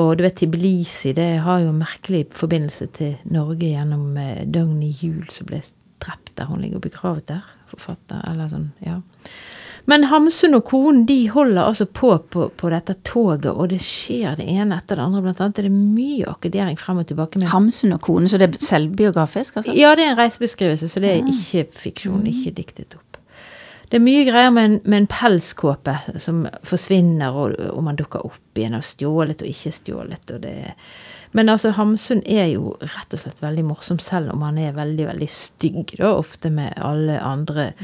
Og 0.00 0.14
du 0.16 0.24
vet, 0.24 0.38
Tbilisi 0.40 1.12
det 1.16 1.42
har 1.44 1.62
jo 1.64 1.74
merkelig 1.76 2.26
forbindelse 2.36 2.88
til 2.96 3.16
Norge 3.32 3.72
gjennom 3.74 4.16
uh, 4.16 4.44
Dagny 4.48 4.92
Juel, 4.92 5.26
som 5.32 5.50
ble 5.50 5.62
drept 6.02 6.34
der. 6.38 6.48
Hun 6.50 6.62
ligger 6.64 6.82
begravet 6.82 7.28
der. 7.30 7.50
Forfatter, 7.72 8.22
eller 8.30 8.52
sånn, 8.52 8.70
ja. 8.84 9.00
Men 9.90 10.06
Hamsun 10.06 10.54
og 10.54 10.62
konen 10.68 11.02
de 11.08 11.16
holder 11.32 11.64
altså 11.64 11.88
på, 11.90 12.12
på 12.30 12.46
på 12.58 12.70
dette 12.70 12.94
toget, 13.06 13.50
og 13.50 13.72
det 13.72 13.80
skjer 13.82 14.36
det 14.38 14.46
ene 14.46 14.78
etter 14.78 14.98
det 14.98 15.06
andre. 15.08 15.22
Blant 15.24 15.40
annet 15.42 15.58
er 15.58 15.66
det 15.66 15.74
mye 15.74 16.28
akkedering 16.30 16.78
frem 16.78 17.00
og 17.02 17.08
tilbake. 17.08 17.40
med 17.42 17.50
Hamsun 17.50 17.96
og 17.96 18.02
kone, 18.04 18.30
så 18.30 18.38
det 18.38 18.48
er 18.48 18.60
selvbiografisk? 18.62 19.56
altså? 19.58 19.74
ja, 19.74 19.94
det 19.98 20.06
er 20.06 20.14
en 20.14 20.20
reisebeskrivelse, 20.20 20.88
så 20.88 21.02
det 21.02 21.16
er 21.16 21.32
ikke 21.34 21.66
fiksjon, 21.82 22.26
ikke 22.30 22.54
diktet 22.60 22.94
opp. 22.98 23.01
Det 23.92 23.98
er 23.98 24.04
mye 24.06 24.24
greier 24.24 24.52
med 24.56 24.64
en, 24.64 24.76
med 24.88 25.02
en 25.02 25.06
pelskåpe 25.12 25.92
som 26.24 26.46
forsvinner, 26.64 27.34
og, 27.36 27.58
og 27.74 27.82
man 27.84 27.98
dukker 27.98 28.24
opp 28.24 28.56
igjen, 28.56 28.78
og 28.78 28.86
stjålet 28.88 29.44
og 29.44 29.50
ikke 29.50 29.72
stjålet. 29.76 30.32
Og 30.32 30.40
det, 30.46 30.54
men 31.36 31.52
altså, 31.52 31.74
Hamsun 31.76 32.22
er 32.24 32.46
jo 32.54 32.72
rett 32.80 33.12
og 33.12 33.20
slett 33.20 33.44
veldig 33.44 33.66
morsom, 33.68 34.00
selv 34.00 34.32
om 34.32 34.46
han 34.46 34.56
er 34.62 34.72
veldig, 34.78 35.10
veldig 35.10 35.28
stygg, 35.28 35.92
da, 36.00 36.14
ofte 36.16 36.48
med 36.54 36.72
alle 36.80 37.18
andre 37.20 37.74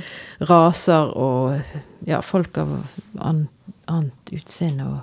raser 0.48 1.12
og 1.12 1.60
ja, 2.08 2.22
folk 2.24 2.56
av 2.64 2.72
an, 3.20 3.44
annet 3.92 4.32
utseende 4.40 4.88
og 4.88 4.98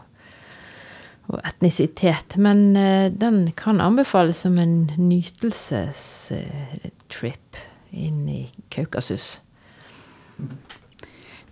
og 1.26 1.42
etnisitet. 1.42 2.38
Men 2.38 2.78
eh, 2.78 3.10
den 3.14 3.52
kan 3.58 3.82
anbefales 3.82 4.38
som 4.46 4.60
en 4.62 4.92
nytelsestrip 4.98 7.58
inn 7.90 8.30
i 8.30 8.52
Kaukasus. 8.74 9.40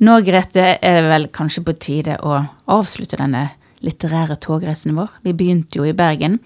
Nå, 0.03 0.17
Grete, 0.25 0.63
er 0.83 0.97
det 0.97 1.07
vel 1.07 1.29
kanskje 1.31 1.61
på 1.63 1.73
tide 1.79 2.17
å 2.27 2.41
avslutte 2.73 3.15
denne 3.21 3.53
litterære 3.85 4.35
togreisen 4.41 4.97
vår. 4.97 5.13
Vi 5.23 5.31
begynte 5.37 5.79
jo 5.79 5.85
i 5.87 5.93
Bergen. 5.95 6.41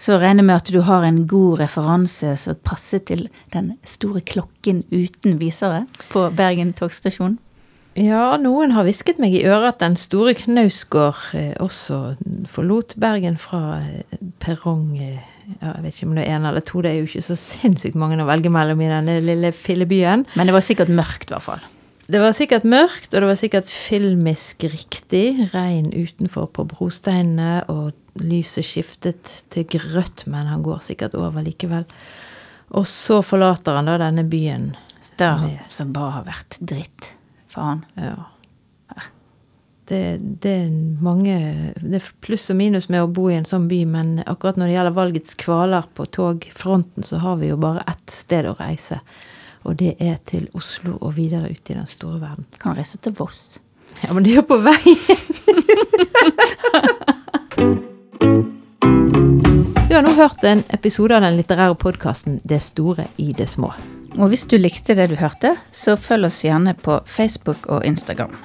Så 0.00 0.16
regner 0.16 0.40
jeg 0.40 0.48
med 0.48 0.56
at 0.62 0.70
du 0.72 0.78
har 0.86 1.04
en 1.04 1.18
god 1.28 1.60
referanse 1.60 2.32
som 2.40 2.56
passer 2.64 3.02
til 3.04 3.26
den 3.52 3.74
store 3.84 4.22
klokken 4.24 4.84
uten 4.94 5.36
visere 5.42 5.82
på 6.12 6.28
Bergen 6.38 6.72
togstasjon. 6.78 7.36
Ja, 8.00 8.38
noen 8.40 8.72
har 8.76 8.84
hvisket 8.86 9.20
meg 9.20 9.36
i 9.36 9.44
øret 9.44 9.74
at 9.74 9.84
den 9.84 9.96
store 10.00 10.36
Knausgård 10.36 11.36
eh, 11.36 11.54
også 11.64 12.00
forlot 12.48 12.96
Bergen 13.00 13.36
fra 13.40 13.80
eh, 13.82 14.18
perrong 14.40 14.90
eh, 15.00 15.20
ja, 15.60 15.76
Jeg 15.76 15.84
vet 15.84 15.96
ikke 15.96 16.10
om 16.10 16.18
det 16.18 16.26
er 16.26 16.36
én 16.36 16.48
eller 16.48 16.64
to, 16.64 16.80
det 16.84 16.94
er 16.94 17.00
jo 17.00 17.08
ikke 17.08 17.28
så 17.28 17.40
sinnssykt 17.40 17.96
mange 17.96 18.20
å 18.20 18.28
velge 18.28 18.52
mellom 18.52 18.80
i 18.84 18.92
denne 18.92 19.20
lille 19.24 19.52
fillebyen. 19.52 20.28
Men 20.36 20.48
det 20.48 20.56
var 20.56 20.64
sikkert 20.64 20.92
mørkt, 20.92 21.28
i 21.28 21.36
hvert 21.36 21.50
fall. 21.52 21.72
Det 22.06 22.20
var 22.22 22.36
sikkert 22.38 22.66
mørkt, 22.68 23.10
og 23.14 23.22
det 23.22 23.28
var 23.32 23.38
sikkert 23.40 23.70
filmisk 23.70 24.62
riktig. 24.70 25.48
Regn 25.50 25.90
utenfor 25.90 26.46
på 26.54 26.66
brosteinene, 26.70 27.64
og 27.72 27.96
lyset 28.22 28.66
skiftet 28.66 29.32
til 29.50 29.66
grøtt, 29.74 30.22
men 30.30 30.46
han 30.46 30.62
går 30.66 30.84
sikkert 30.86 31.16
over 31.18 31.42
likevel. 31.42 31.86
Og 32.78 32.86
så 32.86 33.20
forlater 33.26 33.78
han 33.78 33.90
da 33.90 33.98
denne 34.06 34.26
byen. 34.26 34.74
Der, 35.16 35.62
som 35.72 35.94
bare 35.94 36.18
har 36.18 36.24
vært 36.26 36.58
dritt 36.60 37.12
for 37.48 37.70
han. 37.70 37.84
Ja. 37.96 38.16
Det, 39.86 40.18
det 40.42 40.50
er 40.50 40.70
mange 40.98 41.36
Det 41.78 42.00
er 42.00 42.08
pluss 42.24 42.48
og 42.50 42.58
minus 42.58 42.88
med 42.90 43.04
å 43.04 43.10
bo 43.10 43.28
i 43.30 43.36
en 43.36 43.46
sånn 43.46 43.68
by, 43.70 43.84
men 43.86 44.16
akkurat 44.26 44.58
når 44.58 44.66
det 44.66 44.74
gjelder 44.74 44.96
valgets 44.96 45.38
kvaler 45.38 45.86
på 45.94 46.08
togfronten, 46.10 47.06
så 47.06 47.20
har 47.22 47.38
vi 47.38 47.52
jo 47.52 47.58
bare 47.62 47.84
ett 47.86 48.10
sted 48.10 48.50
å 48.50 48.56
reise. 48.58 48.98
Og 49.66 49.74
det 49.80 49.96
er 49.98 50.16
til 50.26 50.46
Oslo 50.54 50.96
og 51.00 51.16
videre 51.16 51.50
ut 51.50 51.70
i 51.70 51.74
den 51.74 51.86
store 51.90 52.20
verden. 52.22 52.46
Kan 52.62 52.76
reise 52.78 52.98
til 53.02 53.14
Voss. 53.18 53.58
Ja, 54.04 54.12
men 54.12 54.24
det 54.24 54.34
er 54.34 54.42
jo 54.42 54.46
på 54.46 54.60
veien! 54.62 54.96
Du 59.86 59.94
har 59.94 60.04
nå 60.04 60.12
hørt 60.12 60.44
en 60.44 60.62
episode 60.76 61.16
av 61.16 61.24
den 61.24 61.38
litterære 61.38 61.74
podkasten 61.80 62.40
Det 62.44 62.60
store 62.62 63.06
i 63.16 63.32
det 63.32 63.48
små. 63.48 63.72
Og 64.16 64.28
hvis 64.32 64.46
du 64.48 64.58
likte 64.60 64.96
det 64.96 65.08
du 65.12 65.16
hørte, 65.16 65.56
så 65.72 65.96
følg 65.96 66.28
oss 66.28 66.44
gjerne 66.44 66.76
på 66.76 67.00
Facebook 67.08 67.66
og 67.72 67.84
Instagram. 67.88 68.36